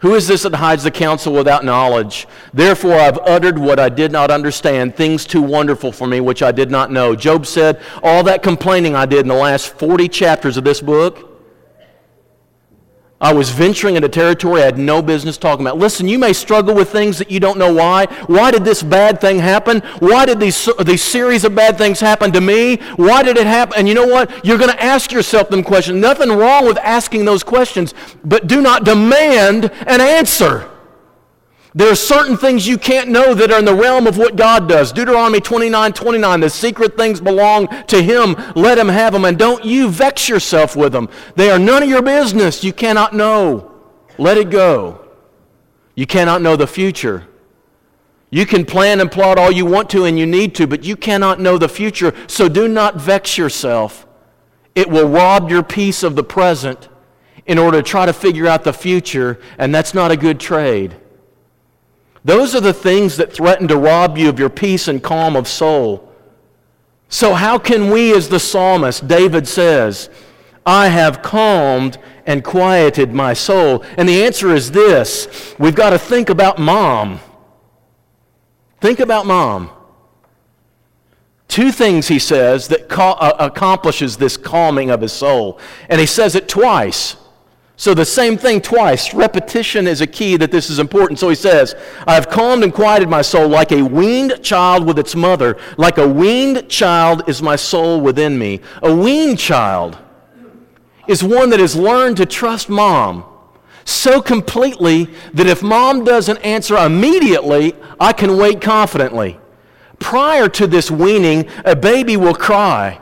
Who 0.00 0.14
is 0.14 0.28
this 0.28 0.42
that 0.42 0.54
hides 0.54 0.84
the 0.84 0.90
counsel 0.90 1.32
without 1.32 1.64
knowledge? 1.64 2.28
Therefore, 2.52 2.94
I've 2.94 3.18
uttered 3.18 3.58
what 3.58 3.80
I 3.80 3.88
did 3.88 4.12
not 4.12 4.30
understand, 4.30 4.94
things 4.94 5.24
too 5.24 5.40
wonderful 5.40 5.90
for 5.90 6.06
me 6.06 6.20
which 6.20 6.42
I 6.42 6.52
did 6.52 6.70
not 6.70 6.92
know. 6.92 7.16
Job 7.16 7.46
said, 7.46 7.80
All 8.02 8.22
that 8.24 8.42
complaining 8.42 8.94
I 8.94 9.06
did 9.06 9.20
in 9.20 9.28
the 9.28 9.34
last 9.34 9.68
40 9.78 10.06
chapters 10.08 10.58
of 10.58 10.64
this 10.64 10.82
book, 10.82 11.35
I 13.18 13.32
was 13.32 13.48
venturing 13.48 13.96
into 13.96 14.10
territory 14.10 14.60
I 14.60 14.66
had 14.66 14.76
no 14.76 15.00
business 15.00 15.38
talking 15.38 15.66
about. 15.66 15.78
Listen, 15.78 16.06
you 16.06 16.18
may 16.18 16.34
struggle 16.34 16.74
with 16.74 16.90
things 16.90 17.16
that 17.16 17.30
you 17.30 17.40
don't 17.40 17.58
know 17.58 17.72
why. 17.72 18.06
Why 18.26 18.50
did 18.50 18.62
this 18.62 18.82
bad 18.82 19.22
thing 19.22 19.38
happen? 19.38 19.80
Why 20.00 20.26
did 20.26 20.38
these, 20.38 20.68
these 20.84 21.02
series 21.02 21.44
of 21.44 21.54
bad 21.54 21.78
things 21.78 21.98
happen 21.98 22.30
to 22.32 22.42
me? 22.42 22.76
Why 22.96 23.22
did 23.22 23.38
it 23.38 23.46
happen? 23.46 23.78
And 23.78 23.88
you 23.88 23.94
know 23.94 24.06
what? 24.06 24.44
You're 24.44 24.58
going 24.58 24.70
to 24.70 24.82
ask 24.82 25.12
yourself 25.12 25.48
them 25.48 25.62
questions. 25.62 25.98
Nothing 25.98 26.28
wrong 26.28 26.66
with 26.66 26.76
asking 26.78 27.24
those 27.24 27.42
questions, 27.42 27.94
but 28.22 28.46
do 28.46 28.60
not 28.60 28.84
demand 28.84 29.70
an 29.86 30.02
answer. 30.02 30.70
There 31.76 31.92
are 31.92 31.94
certain 31.94 32.38
things 32.38 32.66
you 32.66 32.78
can't 32.78 33.10
know 33.10 33.34
that 33.34 33.52
are 33.52 33.58
in 33.58 33.66
the 33.66 33.74
realm 33.74 34.06
of 34.06 34.16
what 34.16 34.34
God 34.34 34.66
does. 34.66 34.92
Deuteronomy 34.92 35.40
29 35.40 35.92
29, 35.92 36.40
the 36.40 36.48
secret 36.48 36.96
things 36.96 37.20
belong 37.20 37.68
to 37.88 38.02
Him. 38.02 38.34
Let 38.56 38.78
Him 38.78 38.88
have 38.88 39.12
them. 39.12 39.26
And 39.26 39.38
don't 39.38 39.62
you 39.62 39.90
vex 39.90 40.26
yourself 40.26 40.74
with 40.74 40.92
them. 40.92 41.10
They 41.34 41.50
are 41.50 41.58
none 41.58 41.82
of 41.82 41.88
your 41.90 42.00
business. 42.00 42.64
You 42.64 42.72
cannot 42.72 43.14
know. 43.14 43.74
Let 44.16 44.38
it 44.38 44.48
go. 44.48 45.06
You 45.94 46.06
cannot 46.06 46.40
know 46.40 46.56
the 46.56 46.66
future. 46.66 47.28
You 48.30 48.46
can 48.46 48.64
plan 48.64 48.98
and 48.98 49.12
plot 49.12 49.38
all 49.38 49.52
you 49.52 49.66
want 49.66 49.90
to 49.90 50.04
and 50.04 50.18
you 50.18 50.24
need 50.24 50.54
to, 50.54 50.66
but 50.66 50.82
you 50.82 50.96
cannot 50.96 51.40
know 51.40 51.58
the 51.58 51.68
future. 51.68 52.14
So 52.26 52.48
do 52.48 52.68
not 52.68 52.96
vex 52.96 53.36
yourself. 53.36 54.06
It 54.74 54.88
will 54.88 55.08
rob 55.08 55.50
your 55.50 55.62
peace 55.62 56.02
of 56.02 56.16
the 56.16 56.24
present 56.24 56.88
in 57.44 57.58
order 57.58 57.82
to 57.82 57.88
try 57.88 58.06
to 58.06 58.14
figure 58.14 58.46
out 58.46 58.64
the 58.64 58.72
future, 58.72 59.38
and 59.58 59.74
that's 59.74 59.92
not 59.92 60.10
a 60.10 60.16
good 60.16 60.40
trade. 60.40 60.96
Those 62.26 62.56
are 62.56 62.60
the 62.60 62.72
things 62.72 63.16
that 63.18 63.32
threaten 63.32 63.68
to 63.68 63.76
rob 63.76 64.18
you 64.18 64.28
of 64.28 64.40
your 64.40 64.50
peace 64.50 64.88
and 64.88 65.00
calm 65.00 65.36
of 65.36 65.46
soul. 65.46 66.12
So, 67.08 67.34
how 67.34 67.56
can 67.56 67.88
we, 67.88 68.12
as 68.16 68.28
the 68.28 68.40
psalmist, 68.40 69.06
David 69.06 69.46
says, 69.46 70.10
I 70.66 70.88
have 70.88 71.22
calmed 71.22 71.98
and 72.26 72.42
quieted 72.42 73.14
my 73.14 73.32
soul? 73.32 73.84
And 73.96 74.08
the 74.08 74.24
answer 74.24 74.52
is 74.52 74.72
this 74.72 75.54
we've 75.60 75.76
got 75.76 75.90
to 75.90 76.00
think 76.00 76.28
about 76.28 76.58
mom. 76.58 77.20
Think 78.80 78.98
about 78.98 79.24
mom. 79.26 79.70
Two 81.46 81.70
things 81.70 82.08
he 82.08 82.18
says 82.18 82.66
that 82.66 82.90
uh, 82.90 83.34
accomplishes 83.38 84.16
this 84.16 84.36
calming 84.36 84.90
of 84.90 85.00
his 85.00 85.12
soul. 85.12 85.60
And 85.88 86.00
he 86.00 86.06
says 86.08 86.34
it 86.34 86.48
twice. 86.48 87.14
So 87.78 87.92
the 87.92 88.06
same 88.06 88.38
thing 88.38 88.62
twice. 88.62 89.12
Repetition 89.12 89.86
is 89.86 90.00
a 90.00 90.06
key 90.06 90.36
that 90.38 90.50
this 90.50 90.70
is 90.70 90.78
important. 90.78 91.18
So 91.18 91.28
he 91.28 91.34
says, 91.34 91.74
I 92.06 92.14
have 92.14 92.30
calmed 92.30 92.64
and 92.64 92.72
quieted 92.72 93.08
my 93.08 93.20
soul 93.20 93.48
like 93.48 93.70
a 93.70 93.82
weaned 93.82 94.42
child 94.42 94.86
with 94.86 94.98
its 94.98 95.14
mother. 95.14 95.58
Like 95.76 95.98
a 95.98 96.08
weaned 96.08 96.70
child 96.70 97.28
is 97.28 97.42
my 97.42 97.56
soul 97.56 98.00
within 98.00 98.38
me. 98.38 98.60
A 98.82 98.94
weaned 98.94 99.38
child 99.38 99.98
is 101.06 101.22
one 101.22 101.50
that 101.50 101.60
has 101.60 101.76
learned 101.76 102.16
to 102.16 102.26
trust 102.26 102.68
mom 102.68 103.24
so 103.84 104.20
completely 104.20 105.08
that 105.34 105.46
if 105.46 105.62
mom 105.62 106.02
doesn't 106.02 106.38
answer 106.38 106.76
immediately, 106.76 107.72
I 108.00 108.12
can 108.12 108.36
wait 108.36 108.60
confidently. 108.60 109.38
Prior 110.00 110.48
to 110.48 110.66
this 110.66 110.90
weaning, 110.90 111.48
a 111.64 111.76
baby 111.76 112.16
will 112.16 112.34
cry. 112.34 113.00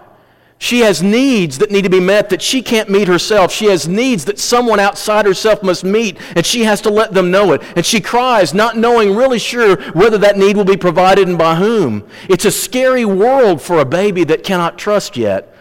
She 0.59 0.81
has 0.81 1.03
needs 1.03 1.59
that 1.59 1.71
need 1.71 1.83
to 1.83 1.90
be 1.90 2.01
met 2.01 2.31
that 2.31 2.40
she 2.40 2.62
can't 2.62 2.88
meet 2.88 3.09
herself. 3.09 3.53
She 3.53 3.67
has 3.67 3.88
needs 3.88 4.25
that 4.27 4.38
someone 4.38 4.81
outside 4.81 5.27
herself 5.27 5.62
must 5.62 5.85
meet, 5.85 6.17
and 6.37 6.47
she 6.47 6.64
has 6.64 6.81
to 6.83 6.90
let 6.90 7.12
them 7.12 7.31
know 7.31 7.53
it. 7.53 7.62
And 7.77 7.85
she 7.85 8.01
cries, 8.01 8.55
not 8.55 8.77
knowing, 8.77 9.14
really 9.14 9.38
sure 9.38 9.77
whether 9.93 10.17
that 10.19 10.38
need 10.38 10.57
will 10.57 10.64
be 10.64 10.77
provided 10.77 11.29
and 11.29 11.37
by 11.37 11.57
whom. 11.57 12.07
It's 12.29 12.45
a 12.45 12.51
scary 12.51 13.05
world 13.05 13.61
for 13.61 13.79
a 13.79 13.85
baby 13.85 14.25
that 14.25 14.45
cannot 14.45 14.79
trust 14.79 15.17
yet. 15.17 15.55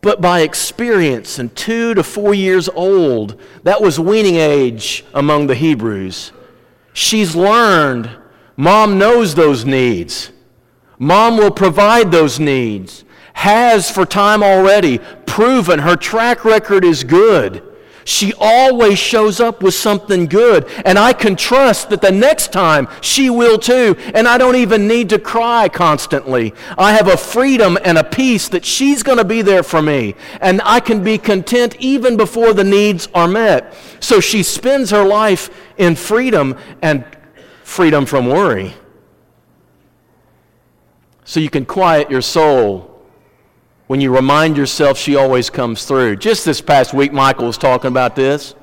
But 0.00 0.20
by 0.20 0.40
experience, 0.40 1.38
and 1.38 1.54
two 1.54 1.94
to 1.94 2.02
four 2.02 2.32
years 2.34 2.68
old, 2.68 3.40
that 3.64 3.82
was 3.82 3.98
weaning 3.98 4.36
age 4.36 5.04
among 5.14 5.46
the 5.46 5.54
Hebrews. 5.54 6.32
She's 6.92 7.36
learned 7.36 8.10
mom 8.56 8.98
knows 8.98 9.34
those 9.34 9.64
needs. 9.64 10.32
Mom 10.98 11.36
will 11.36 11.50
provide 11.50 12.10
those 12.10 12.40
needs 12.40 13.04
has 13.36 13.90
for 13.90 14.06
time 14.06 14.42
already 14.42 14.96
proven 15.26 15.78
her 15.78 15.94
track 15.94 16.42
record 16.42 16.86
is 16.86 17.04
good. 17.04 17.62
She 18.06 18.32
always 18.38 18.98
shows 18.98 19.40
up 19.40 19.62
with 19.62 19.74
something 19.74 20.24
good. 20.24 20.66
And 20.86 20.98
I 20.98 21.12
can 21.12 21.36
trust 21.36 21.90
that 21.90 22.00
the 22.00 22.10
next 22.10 22.50
time 22.50 22.88
she 23.02 23.28
will 23.28 23.58
too. 23.58 23.94
And 24.14 24.26
I 24.26 24.38
don't 24.38 24.56
even 24.56 24.88
need 24.88 25.10
to 25.10 25.18
cry 25.18 25.68
constantly. 25.68 26.54
I 26.78 26.94
have 26.94 27.08
a 27.08 27.16
freedom 27.18 27.76
and 27.84 27.98
a 27.98 28.04
peace 28.04 28.48
that 28.48 28.64
she's 28.64 29.02
going 29.02 29.18
to 29.18 29.24
be 29.24 29.42
there 29.42 29.62
for 29.62 29.82
me. 29.82 30.14
And 30.40 30.62
I 30.64 30.80
can 30.80 31.04
be 31.04 31.18
content 31.18 31.76
even 31.78 32.16
before 32.16 32.54
the 32.54 32.64
needs 32.64 33.06
are 33.14 33.28
met. 33.28 33.74
So 34.00 34.18
she 34.18 34.42
spends 34.42 34.90
her 34.90 35.04
life 35.04 35.50
in 35.76 35.94
freedom 35.94 36.56
and 36.80 37.04
freedom 37.64 38.06
from 38.06 38.28
worry. 38.28 38.72
So 41.24 41.38
you 41.38 41.50
can 41.50 41.66
quiet 41.66 42.10
your 42.10 42.22
soul 42.22 42.95
when 43.86 44.00
you 44.00 44.14
remind 44.14 44.56
yourself 44.56 44.98
she 44.98 45.16
always 45.16 45.50
comes 45.50 45.84
through. 45.84 46.16
Just 46.16 46.44
this 46.44 46.60
past 46.60 46.92
week, 46.92 47.12
Michael 47.12 47.46
was 47.46 47.58
talking 47.58 47.88
about 47.88 48.16
this. 48.16 48.54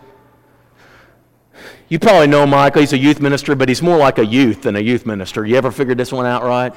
You 1.87 1.99
probably 1.99 2.27
know 2.27 2.45
Michael. 2.45 2.81
He's 2.81 2.93
a 2.93 2.97
youth 2.97 3.19
minister, 3.19 3.55
but 3.55 3.69
he's 3.69 3.81
more 3.81 3.97
like 3.97 4.17
a 4.17 4.25
youth 4.25 4.63
than 4.63 4.75
a 4.75 4.79
youth 4.79 5.05
minister. 5.05 5.45
You 5.45 5.55
ever 5.57 5.71
figured 5.71 5.97
this 5.97 6.11
one 6.11 6.25
out 6.25 6.43
right? 6.43 6.73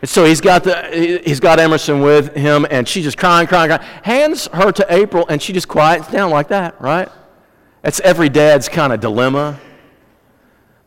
And 0.00 0.08
so 0.10 0.24
he's 0.24 0.40
got, 0.40 0.64
the, 0.64 1.20
he's 1.24 1.38
got 1.38 1.60
Emerson 1.60 2.00
with 2.02 2.34
him, 2.34 2.66
and 2.68 2.88
she's 2.88 3.04
just 3.04 3.16
crying, 3.16 3.46
crying, 3.46 3.68
crying. 3.68 3.88
Hands 4.02 4.48
her 4.48 4.72
to 4.72 4.86
April, 4.92 5.24
and 5.28 5.40
she 5.40 5.52
just 5.52 5.68
quiets 5.68 6.08
down 6.08 6.30
like 6.30 6.48
that, 6.48 6.80
right? 6.80 7.08
That's 7.82 8.00
every 8.00 8.28
dad's 8.28 8.68
kind 8.68 8.92
of 8.92 8.98
dilemma. 8.98 9.60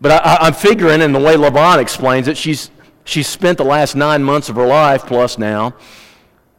But 0.01 0.25
I, 0.25 0.47
am 0.47 0.53
figuring, 0.53 1.01
and 1.01 1.15
the 1.15 1.19
way 1.19 1.35
LeVon 1.35 1.79
explains 1.79 2.27
it, 2.27 2.35
she's, 2.35 2.69
she's 3.05 3.27
spent 3.27 3.57
the 3.57 3.63
last 3.63 3.95
nine 3.95 4.21
months 4.21 4.49
of 4.49 4.57
her 4.57 4.67
life, 4.67 5.05
plus 5.05 5.37
now, 5.37 5.75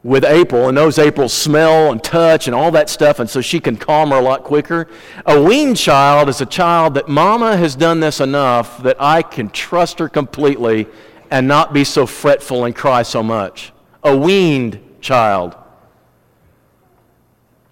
with 0.07 0.25
April 0.25 0.69
and 0.69 0.77
knows 0.77 1.01
April's 1.01 1.33
smell 1.33 1.91
and 1.91 2.03
touch 2.03 2.47
and 2.47 2.55
all 2.55 2.71
that 2.71 2.89
stuff, 2.89 3.19
and 3.19 3.29
so 3.29 3.41
she 3.41 3.59
can 3.59 3.77
calm 3.77 4.11
her 4.11 4.19
a 4.19 4.23
lot 4.23 4.45
quicker. 4.45 4.87
A 5.27 5.43
weaned 5.43 5.77
child 5.77 6.29
is 6.29 6.41
a 6.41 6.47
child 6.47 6.95
that 6.95 7.09
mama 7.09 7.57
has 7.57 7.75
done 7.75 7.99
this 7.99 8.21
enough 8.21 8.81
that 8.85 8.97
I 9.01 9.23
can 9.23 9.51
trust 9.51 9.99
her 9.99 10.09
completely 10.09 10.87
and 11.29 11.49
not 11.49 11.73
be 11.73 11.83
so 11.83 12.07
fretful 12.07 12.65
and 12.65 12.75
cry 12.75 13.03
so 13.03 13.21
much. 13.21 13.73
A 14.05 14.17
weaned 14.17 14.79
child. 15.01 15.57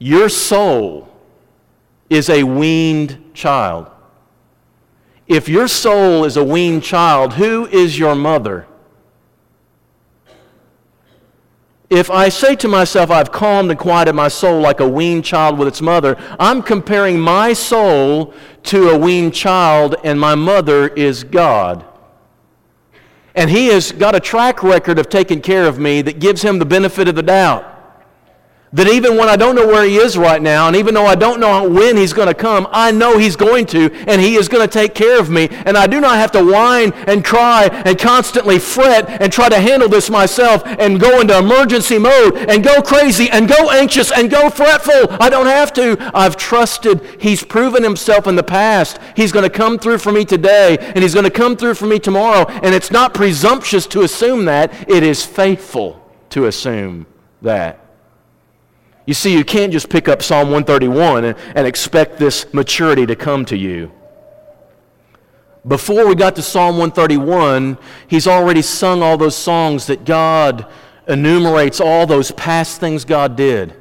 Your 0.00 0.28
soul 0.28 1.16
is 2.10 2.28
a 2.28 2.42
weaned 2.42 3.30
child. 3.32 3.88
If 5.28 5.48
your 5.48 5.68
soul 5.68 6.24
is 6.24 6.36
a 6.36 6.42
weaned 6.42 6.82
child, 6.82 7.34
who 7.34 7.68
is 7.68 7.96
your 7.96 8.16
mother? 8.16 8.66
If 11.94 12.10
I 12.10 12.28
say 12.28 12.56
to 12.56 12.66
myself, 12.66 13.08
I've 13.08 13.30
calmed 13.30 13.70
and 13.70 13.78
quieted 13.78 14.16
my 14.16 14.26
soul 14.26 14.60
like 14.60 14.80
a 14.80 14.88
weaned 14.88 15.24
child 15.24 15.56
with 15.58 15.68
its 15.68 15.80
mother, 15.80 16.16
I'm 16.40 16.60
comparing 16.60 17.20
my 17.20 17.52
soul 17.52 18.34
to 18.64 18.88
a 18.88 18.98
weaned 18.98 19.32
child, 19.32 19.94
and 20.02 20.18
my 20.18 20.34
mother 20.34 20.88
is 20.88 21.22
God. 21.22 21.84
And 23.36 23.48
He 23.48 23.68
has 23.68 23.92
got 23.92 24.16
a 24.16 24.20
track 24.20 24.64
record 24.64 24.98
of 24.98 25.08
taking 25.08 25.40
care 25.40 25.66
of 25.66 25.78
me 25.78 26.02
that 26.02 26.18
gives 26.18 26.42
Him 26.42 26.58
the 26.58 26.64
benefit 26.64 27.06
of 27.06 27.14
the 27.14 27.22
doubt 27.22 27.73
that 28.74 28.88
even 28.88 29.16
when 29.16 29.28
I 29.28 29.36
don't 29.36 29.54
know 29.54 29.66
where 29.68 29.84
he 29.84 29.96
is 29.96 30.18
right 30.18 30.42
now, 30.42 30.66
and 30.66 30.74
even 30.74 30.94
though 30.94 31.06
I 31.06 31.14
don't 31.14 31.38
know 31.38 31.68
when 31.68 31.96
he's 31.96 32.12
going 32.12 32.26
to 32.26 32.34
come, 32.34 32.66
I 32.72 32.90
know 32.90 33.18
he's 33.18 33.36
going 33.36 33.66
to, 33.66 33.88
and 34.08 34.20
he 34.20 34.34
is 34.34 34.48
going 34.48 34.66
to 34.68 34.72
take 34.72 34.96
care 34.96 35.20
of 35.20 35.30
me. 35.30 35.48
And 35.64 35.76
I 35.76 35.86
do 35.86 36.00
not 36.00 36.16
have 36.16 36.32
to 36.32 36.44
whine 36.44 36.92
and 37.06 37.24
cry 37.24 37.68
and 37.84 37.96
constantly 37.96 38.58
fret 38.58 39.08
and 39.22 39.32
try 39.32 39.48
to 39.48 39.60
handle 39.60 39.88
this 39.88 40.10
myself 40.10 40.62
and 40.66 40.98
go 40.98 41.20
into 41.20 41.38
emergency 41.38 41.98
mode 41.98 42.36
and 42.36 42.64
go 42.64 42.82
crazy 42.82 43.30
and 43.30 43.48
go 43.48 43.70
anxious 43.70 44.10
and 44.10 44.28
go 44.28 44.50
fretful. 44.50 45.06
I 45.20 45.30
don't 45.30 45.46
have 45.46 45.72
to. 45.74 45.96
I've 46.12 46.36
trusted. 46.36 47.00
He's 47.20 47.44
proven 47.44 47.84
himself 47.84 48.26
in 48.26 48.34
the 48.34 48.42
past. 48.42 48.98
He's 49.14 49.30
going 49.30 49.44
to 49.44 49.56
come 49.56 49.78
through 49.78 49.98
for 49.98 50.10
me 50.10 50.24
today, 50.24 50.78
and 50.78 50.98
he's 50.98 51.14
going 51.14 51.24
to 51.24 51.30
come 51.30 51.56
through 51.56 51.74
for 51.74 51.86
me 51.86 52.00
tomorrow. 52.00 52.46
And 52.48 52.74
it's 52.74 52.90
not 52.90 53.14
presumptuous 53.14 53.86
to 53.88 54.02
assume 54.02 54.46
that, 54.46 54.90
it 54.90 55.04
is 55.04 55.24
faithful 55.24 56.04
to 56.30 56.46
assume 56.46 57.06
that. 57.40 57.83
You 59.06 59.14
see, 59.14 59.36
you 59.36 59.44
can't 59.44 59.72
just 59.72 59.90
pick 59.90 60.08
up 60.08 60.22
Psalm 60.22 60.50
131 60.50 61.24
and, 61.24 61.38
and 61.54 61.66
expect 61.66 62.18
this 62.18 62.52
maturity 62.54 63.04
to 63.06 63.16
come 63.16 63.44
to 63.46 63.56
you. 63.56 63.92
Before 65.66 66.06
we 66.06 66.14
got 66.14 66.36
to 66.36 66.42
Psalm 66.42 66.78
131, 66.78 67.78
he's 68.08 68.26
already 68.26 68.62
sung 68.62 69.02
all 69.02 69.16
those 69.16 69.36
songs 69.36 69.86
that 69.86 70.04
God 70.04 70.66
enumerates 71.06 71.80
all 71.80 72.06
those 72.06 72.30
past 72.32 72.80
things 72.80 73.04
God 73.04 73.36
did. 73.36 73.74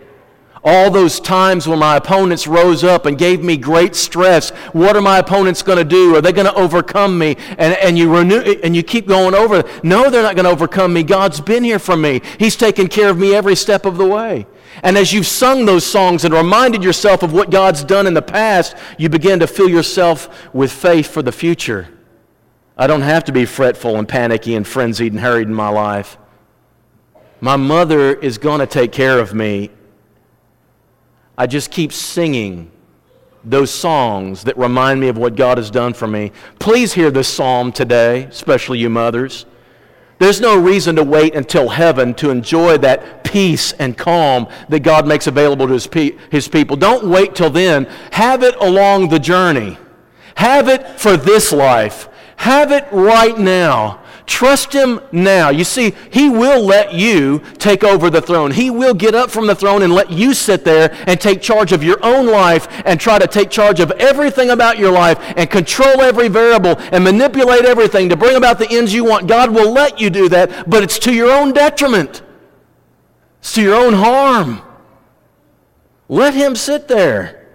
All 0.65 0.89
those 0.89 1.19
times 1.19 1.67
when 1.67 1.79
my 1.79 1.97
opponents 1.97 2.47
rose 2.47 2.85
up 2.85 3.05
and 3.05 3.17
gave 3.17 3.43
me 3.43 3.57
great 3.57 3.95
stress. 3.95 4.51
What 4.71 4.95
are 4.95 5.01
my 5.01 5.17
opponents 5.17 5.61
going 5.61 5.77
to 5.77 5.83
do? 5.83 6.15
Are 6.15 6.21
they 6.21 6.31
going 6.31 6.47
to 6.47 6.55
overcome 6.55 7.17
me? 7.17 7.35
And, 7.57 7.73
and, 7.75 7.97
you 7.97 8.15
renew, 8.15 8.39
and 8.39 8.73
you 8.73 8.81
keep 8.81 9.05
going 9.05 9.35
over. 9.35 9.63
No, 9.83 10.09
they're 10.09 10.23
not 10.23 10.37
going 10.37 10.45
to 10.45 10.51
overcome 10.51 10.93
me. 10.93 11.03
God's 11.03 11.41
been 11.41 11.65
here 11.65 11.79
for 11.79 11.97
me. 11.97 12.21
He's 12.39 12.55
taken 12.55 12.87
care 12.87 13.09
of 13.09 13.17
me 13.17 13.35
every 13.35 13.57
step 13.57 13.85
of 13.85 13.97
the 13.97 14.07
way. 14.07 14.47
And 14.83 14.97
as 14.97 15.13
you've 15.13 15.25
sung 15.25 15.65
those 15.65 15.85
songs 15.85 16.25
and 16.25 16.33
reminded 16.33 16.83
yourself 16.83 17.23
of 17.23 17.31
what 17.31 17.49
God's 17.49 17.85
done 17.85 18.05
in 18.05 18.13
the 18.13 18.21
past, 18.21 18.75
you 18.97 19.07
begin 19.07 19.39
to 19.39 19.47
fill 19.47 19.69
yourself 19.69 20.53
with 20.53 20.71
faith 20.71 21.07
for 21.07 21.21
the 21.21 21.31
future. 21.31 21.87
I 22.77 22.87
don't 22.87 23.01
have 23.01 23.23
to 23.25 23.31
be 23.31 23.45
fretful 23.45 23.97
and 23.97 24.07
panicky 24.07 24.55
and 24.55 24.67
frenzied 24.67 25.13
and 25.13 25.21
hurried 25.21 25.47
in 25.47 25.53
my 25.53 25.69
life. 25.69 26.17
My 27.39 27.55
mother 27.55 28.13
is 28.13 28.37
going 28.37 28.59
to 28.59 28.67
take 28.67 28.91
care 28.91 29.19
of 29.19 29.33
me. 29.33 29.69
I 31.37 31.47
just 31.47 31.71
keep 31.71 31.93
singing 31.93 32.69
those 33.45 33.71
songs 33.71 34.43
that 34.43 34.57
remind 34.57 34.99
me 34.99 35.07
of 35.07 35.17
what 35.17 35.35
God 35.35 35.57
has 35.57 35.71
done 35.71 35.93
for 35.93 36.07
me. 36.07 36.31
Please 36.59 36.93
hear 36.93 37.09
this 37.09 37.27
psalm 37.27 37.71
today, 37.71 38.23
especially 38.23 38.79
you 38.79 38.89
mothers. 38.89 39.45
There's 40.23 40.39
no 40.39 40.57
reason 40.57 40.95
to 40.95 41.03
wait 41.03 41.35
until 41.35 41.67
heaven 41.67 42.13
to 42.13 42.29
enjoy 42.29 42.77
that 42.77 43.25
peace 43.25 43.73
and 43.73 43.97
calm 43.97 44.47
that 44.69 44.79
God 44.79 45.05
makes 45.05 45.27
available 45.27 45.67
to 45.67 45.73
his, 45.73 45.85
pe- 45.85 46.17
his 46.31 46.47
people. 46.47 46.77
Don't 46.77 47.09
wait 47.09 47.35
till 47.35 47.49
then. 47.49 47.87
Have 48.13 48.41
it 48.41 48.55
along 48.61 49.09
the 49.09 49.19
journey. 49.19 49.77
Have 50.35 50.69
it 50.69 50.97
for 50.97 51.17
this 51.17 51.51
life. 51.51 52.07
Have 52.37 52.71
it 52.71 52.87
right 52.93 53.37
now. 53.37 54.01
Trust 54.25 54.71
Him 54.73 55.01
now. 55.11 55.49
You 55.49 55.63
see, 55.63 55.93
He 56.11 56.29
will 56.29 56.63
let 56.63 56.93
you 56.93 57.41
take 57.57 57.83
over 57.83 58.09
the 58.09 58.21
throne. 58.21 58.51
He 58.51 58.69
will 58.69 58.93
get 58.93 59.15
up 59.15 59.29
from 59.29 59.47
the 59.47 59.55
throne 59.55 59.81
and 59.81 59.93
let 59.93 60.11
you 60.11 60.33
sit 60.33 60.63
there 60.63 60.95
and 61.07 61.19
take 61.19 61.41
charge 61.41 61.71
of 61.71 61.83
your 61.83 62.03
own 62.03 62.27
life 62.27 62.67
and 62.85 62.99
try 62.99 63.19
to 63.19 63.27
take 63.27 63.49
charge 63.49 63.79
of 63.79 63.91
everything 63.91 64.49
about 64.49 64.77
your 64.77 64.91
life 64.91 65.19
and 65.35 65.49
control 65.49 66.01
every 66.01 66.29
variable 66.29 66.75
and 66.91 67.03
manipulate 67.03 67.65
everything 67.65 68.09
to 68.09 68.15
bring 68.15 68.35
about 68.35 68.59
the 68.59 68.67
ends 68.69 68.93
you 68.93 69.03
want. 69.03 69.27
God 69.27 69.51
will 69.51 69.71
let 69.71 69.99
you 69.99 70.09
do 70.09 70.29
that, 70.29 70.69
but 70.69 70.83
it's 70.83 70.99
to 70.99 71.13
your 71.13 71.31
own 71.31 71.51
detriment, 71.51 72.21
it's 73.39 73.53
to 73.53 73.61
your 73.61 73.75
own 73.75 73.93
harm. 73.93 74.61
Let 76.07 76.33
Him 76.33 76.55
sit 76.55 76.87
there. 76.87 77.47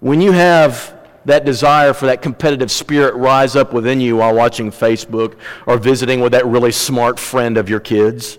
When 0.00 0.20
you 0.20 0.32
have 0.32 0.97
that 1.28 1.44
desire 1.44 1.92
for 1.92 2.06
that 2.06 2.22
competitive 2.22 2.70
spirit 2.70 3.14
rise 3.14 3.54
up 3.54 3.74
within 3.74 4.00
you 4.00 4.16
while 4.16 4.34
watching 4.34 4.70
Facebook 4.70 5.36
or 5.66 5.76
visiting 5.76 6.20
with 6.20 6.32
that 6.32 6.46
really 6.46 6.72
smart 6.72 7.20
friend 7.20 7.58
of 7.58 7.68
your 7.68 7.80
kids. 7.80 8.38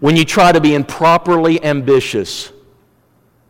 When 0.00 0.14
you 0.14 0.26
try 0.26 0.52
to 0.52 0.60
be 0.60 0.74
improperly 0.74 1.62
ambitious, 1.64 2.52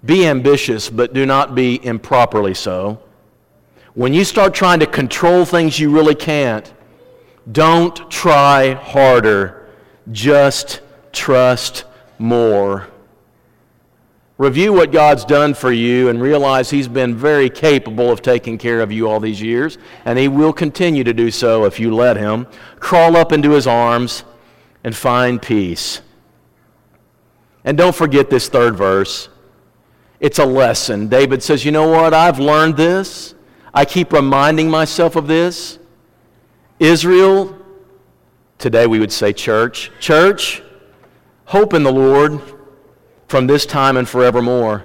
be 0.04 0.28
ambitious, 0.28 0.88
but 0.88 1.12
do 1.12 1.26
not 1.26 1.56
be 1.56 1.84
improperly 1.84 2.54
so. 2.54 3.02
When 3.94 4.14
you 4.14 4.24
start 4.24 4.54
trying 4.54 4.78
to 4.78 4.86
control 4.86 5.44
things 5.44 5.80
you 5.80 5.90
really 5.90 6.14
can't, 6.14 6.72
don't 7.50 8.08
try 8.12 8.74
harder. 8.74 9.66
Just 10.12 10.82
trust 11.12 11.84
more. 12.18 12.86
Review 14.40 14.72
what 14.72 14.90
God's 14.90 15.26
done 15.26 15.52
for 15.52 15.70
you 15.70 16.08
and 16.08 16.18
realize 16.18 16.70
He's 16.70 16.88
been 16.88 17.14
very 17.14 17.50
capable 17.50 18.10
of 18.10 18.22
taking 18.22 18.56
care 18.56 18.80
of 18.80 18.90
you 18.90 19.06
all 19.06 19.20
these 19.20 19.42
years, 19.42 19.76
and 20.06 20.18
He 20.18 20.28
will 20.28 20.54
continue 20.54 21.04
to 21.04 21.12
do 21.12 21.30
so 21.30 21.66
if 21.66 21.78
you 21.78 21.94
let 21.94 22.16
Him. 22.16 22.46
Crawl 22.76 23.18
up 23.18 23.32
into 23.32 23.50
His 23.50 23.66
arms 23.66 24.24
and 24.82 24.96
find 24.96 25.42
peace. 25.42 26.00
And 27.64 27.76
don't 27.76 27.94
forget 27.94 28.30
this 28.30 28.48
third 28.48 28.76
verse. 28.76 29.28
It's 30.20 30.38
a 30.38 30.46
lesson. 30.46 31.08
David 31.08 31.42
says, 31.42 31.62
You 31.62 31.72
know 31.72 31.90
what? 31.90 32.14
I've 32.14 32.38
learned 32.38 32.78
this. 32.78 33.34
I 33.74 33.84
keep 33.84 34.10
reminding 34.10 34.70
myself 34.70 35.16
of 35.16 35.26
this. 35.26 35.78
Israel, 36.78 37.58
today 38.56 38.86
we 38.86 39.00
would 39.00 39.12
say 39.12 39.34
church, 39.34 39.90
church, 40.00 40.62
hope 41.44 41.74
in 41.74 41.82
the 41.82 41.92
Lord 41.92 42.40
from 43.30 43.46
this 43.46 43.64
time 43.64 43.96
and 43.96 44.08
forevermore. 44.08 44.84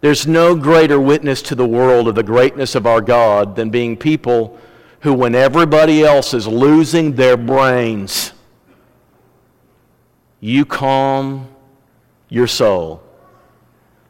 There's 0.00 0.26
no 0.26 0.56
greater 0.56 0.98
witness 0.98 1.40
to 1.42 1.54
the 1.54 1.64
world 1.64 2.08
of 2.08 2.16
the 2.16 2.22
greatness 2.24 2.74
of 2.74 2.88
our 2.88 3.00
God 3.00 3.54
than 3.54 3.70
being 3.70 3.96
people 3.96 4.58
who, 5.02 5.14
when 5.14 5.36
everybody 5.36 6.02
else 6.02 6.34
is 6.34 6.48
losing 6.48 7.14
their 7.14 7.36
brains, 7.36 8.32
you 10.40 10.64
calm 10.64 11.46
your 12.28 12.48
soul, 12.48 13.00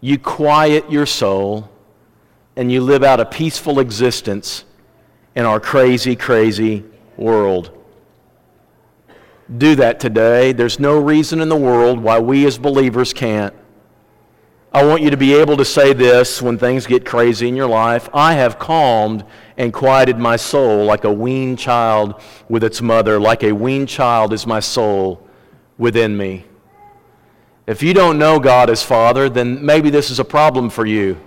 you 0.00 0.18
quiet 0.18 0.90
your 0.90 1.04
soul, 1.04 1.70
and 2.56 2.72
you 2.72 2.80
live 2.80 3.04
out 3.04 3.20
a 3.20 3.26
peaceful 3.26 3.80
existence 3.80 4.64
in 5.34 5.44
our 5.44 5.60
crazy, 5.60 6.16
crazy 6.16 6.84
world 7.18 7.81
do 9.58 9.74
that 9.76 10.00
today. 10.00 10.52
There's 10.52 10.78
no 10.78 11.00
reason 11.00 11.40
in 11.40 11.48
the 11.48 11.56
world 11.56 12.00
why 12.00 12.18
we 12.18 12.46
as 12.46 12.58
believers 12.58 13.12
can't. 13.12 13.54
I 14.74 14.84
want 14.84 15.02
you 15.02 15.10
to 15.10 15.18
be 15.18 15.34
able 15.34 15.58
to 15.58 15.66
say 15.66 15.92
this 15.92 16.40
when 16.40 16.56
things 16.56 16.86
get 16.86 17.04
crazy 17.04 17.46
in 17.46 17.54
your 17.54 17.68
life 17.68 18.08
I 18.14 18.34
have 18.34 18.58
calmed 18.58 19.22
and 19.58 19.70
quieted 19.70 20.18
my 20.18 20.36
soul 20.36 20.86
like 20.86 21.04
a 21.04 21.12
weaned 21.12 21.58
child 21.58 22.20
with 22.48 22.64
its 22.64 22.80
mother, 22.80 23.20
like 23.20 23.42
a 23.42 23.52
weaned 23.52 23.90
child 23.90 24.32
is 24.32 24.46
my 24.46 24.60
soul 24.60 25.28
within 25.76 26.16
me. 26.16 26.46
If 27.66 27.82
you 27.82 27.92
don't 27.92 28.18
know 28.18 28.40
God 28.40 28.70
as 28.70 28.82
Father, 28.82 29.28
then 29.28 29.64
maybe 29.64 29.90
this 29.90 30.10
is 30.10 30.18
a 30.18 30.24
problem 30.24 30.70
for 30.70 30.86
you. 30.86 31.20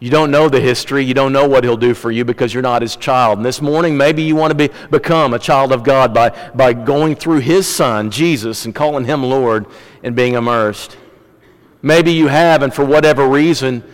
You 0.00 0.08
don't 0.08 0.30
know 0.30 0.48
the 0.48 0.60
history. 0.60 1.04
You 1.04 1.12
don't 1.12 1.32
know 1.32 1.46
what 1.46 1.62
he'll 1.62 1.76
do 1.76 1.92
for 1.92 2.10
you 2.10 2.24
because 2.24 2.54
you're 2.54 2.62
not 2.62 2.80
his 2.80 2.96
child. 2.96 3.38
And 3.38 3.44
this 3.44 3.60
morning, 3.60 3.98
maybe 3.98 4.22
you 4.22 4.34
want 4.34 4.50
to 4.50 4.54
be, 4.54 4.74
become 4.90 5.34
a 5.34 5.38
child 5.38 5.72
of 5.72 5.84
God 5.84 6.14
by, 6.14 6.30
by 6.54 6.72
going 6.72 7.14
through 7.14 7.40
his 7.40 7.68
son, 7.68 8.10
Jesus, 8.10 8.64
and 8.64 8.74
calling 8.74 9.04
him 9.04 9.22
Lord 9.22 9.66
and 10.02 10.16
being 10.16 10.34
immersed. 10.34 10.96
Maybe 11.82 12.12
you 12.12 12.28
have, 12.28 12.62
and 12.62 12.72
for 12.72 12.84
whatever 12.84 13.28
reason, 13.28 13.84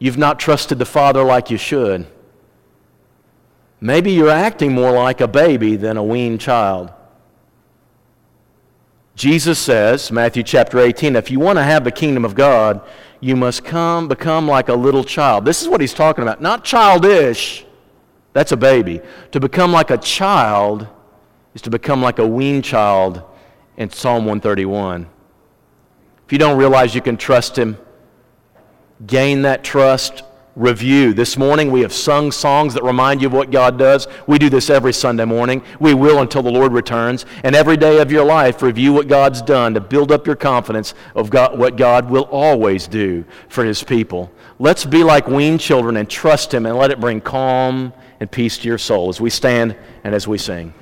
you've 0.00 0.18
not 0.18 0.40
trusted 0.40 0.80
the 0.80 0.84
Father 0.84 1.22
like 1.22 1.48
you 1.48 1.58
should. 1.58 2.06
Maybe 3.80 4.12
you're 4.12 4.30
acting 4.30 4.72
more 4.72 4.92
like 4.92 5.20
a 5.20 5.28
baby 5.28 5.76
than 5.76 5.96
a 5.96 6.04
weaned 6.04 6.40
child. 6.40 6.92
Jesus 9.14 9.58
says, 9.58 10.10
Matthew 10.10 10.42
chapter 10.42 10.78
18, 10.78 11.16
if 11.16 11.30
you 11.30 11.38
want 11.38 11.58
to 11.58 11.62
have 11.62 11.84
the 11.84 11.90
kingdom 11.92 12.24
of 12.24 12.34
God, 12.34 12.80
you 13.22 13.36
must 13.36 13.64
come 13.64 14.08
become 14.08 14.48
like 14.48 14.68
a 14.68 14.74
little 14.74 15.04
child. 15.04 15.44
This 15.44 15.62
is 15.62 15.68
what 15.68 15.80
he's 15.80 15.94
talking 15.94 16.22
about. 16.22 16.42
Not 16.42 16.64
childish. 16.64 17.64
That's 18.32 18.50
a 18.50 18.56
baby. 18.56 19.00
To 19.30 19.38
become 19.38 19.70
like 19.70 19.92
a 19.92 19.96
child 19.96 20.88
is 21.54 21.62
to 21.62 21.70
become 21.70 22.02
like 22.02 22.18
a 22.18 22.26
weaned 22.26 22.64
child 22.64 23.22
in 23.76 23.90
Psalm 23.90 24.24
131. 24.24 25.06
If 26.26 26.32
you 26.32 26.38
don't 26.38 26.58
realize 26.58 26.96
you 26.96 27.00
can 27.00 27.16
trust 27.16 27.56
him, 27.56 27.78
gain 29.06 29.42
that 29.42 29.62
trust 29.62 30.24
review. 30.54 31.14
This 31.14 31.36
morning 31.36 31.70
we 31.70 31.80
have 31.80 31.92
sung 31.92 32.30
songs 32.30 32.74
that 32.74 32.82
remind 32.82 33.22
you 33.22 33.28
of 33.28 33.32
what 33.32 33.50
God 33.50 33.78
does. 33.78 34.06
We 34.26 34.38
do 34.38 34.50
this 34.50 34.68
every 34.68 34.92
Sunday 34.92 35.24
morning. 35.24 35.62
We 35.80 35.94
will 35.94 36.20
until 36.20 36.42
the 36.42 36.50
Lord 36.50 36.72
returns. 36.72 37.24
And 37.42 37.56
every 37.56 37.76
day 37.76 38.00
of 38.00 38.12
your 38.12 38.24
life, 38.24 38.60
review 38.62 38.92
what 38.92 39.08
God's 39.08 39.40
done 39.40 39.74
to 39.74 39.80
build 39.80 40.12
up 40.12 40.26
your 40.26 40.36
confidence 40.36 40.94
of 41.14 41.30
God, 41.30 41.58
what 41.58 41.76
God 41.76 42.10
will 42.10 42.24
always 42.24 42.86
do 42.86 43.24
for 43.48 43.64
his 43.64 43.82
people. 43.82 44.30
Let's 44.58 44.84
be 44.84 45.02
like 45.02 45.26
weaned 45.26 45.60
children 45.60 45.96
and 45.96 46.08
trust 46.08 46.52
him 46.52 46.66
and 46.66 46.76
let 46.76 46.90
it 46.90 47.00
bring 47.00 47.20
calm 47.20 47.92
and 48.20 48.30
peace 48.30 48.58
to 48.58 48.68
your 48.68 48.78
soul 48.78 49.08
as 49.08 49.20
we 49.20 49.30
stand 49.30 49.76
and 50.04 50.14
as 50.14 50.28
we 50.28 50.38
sing. 50.38 50.74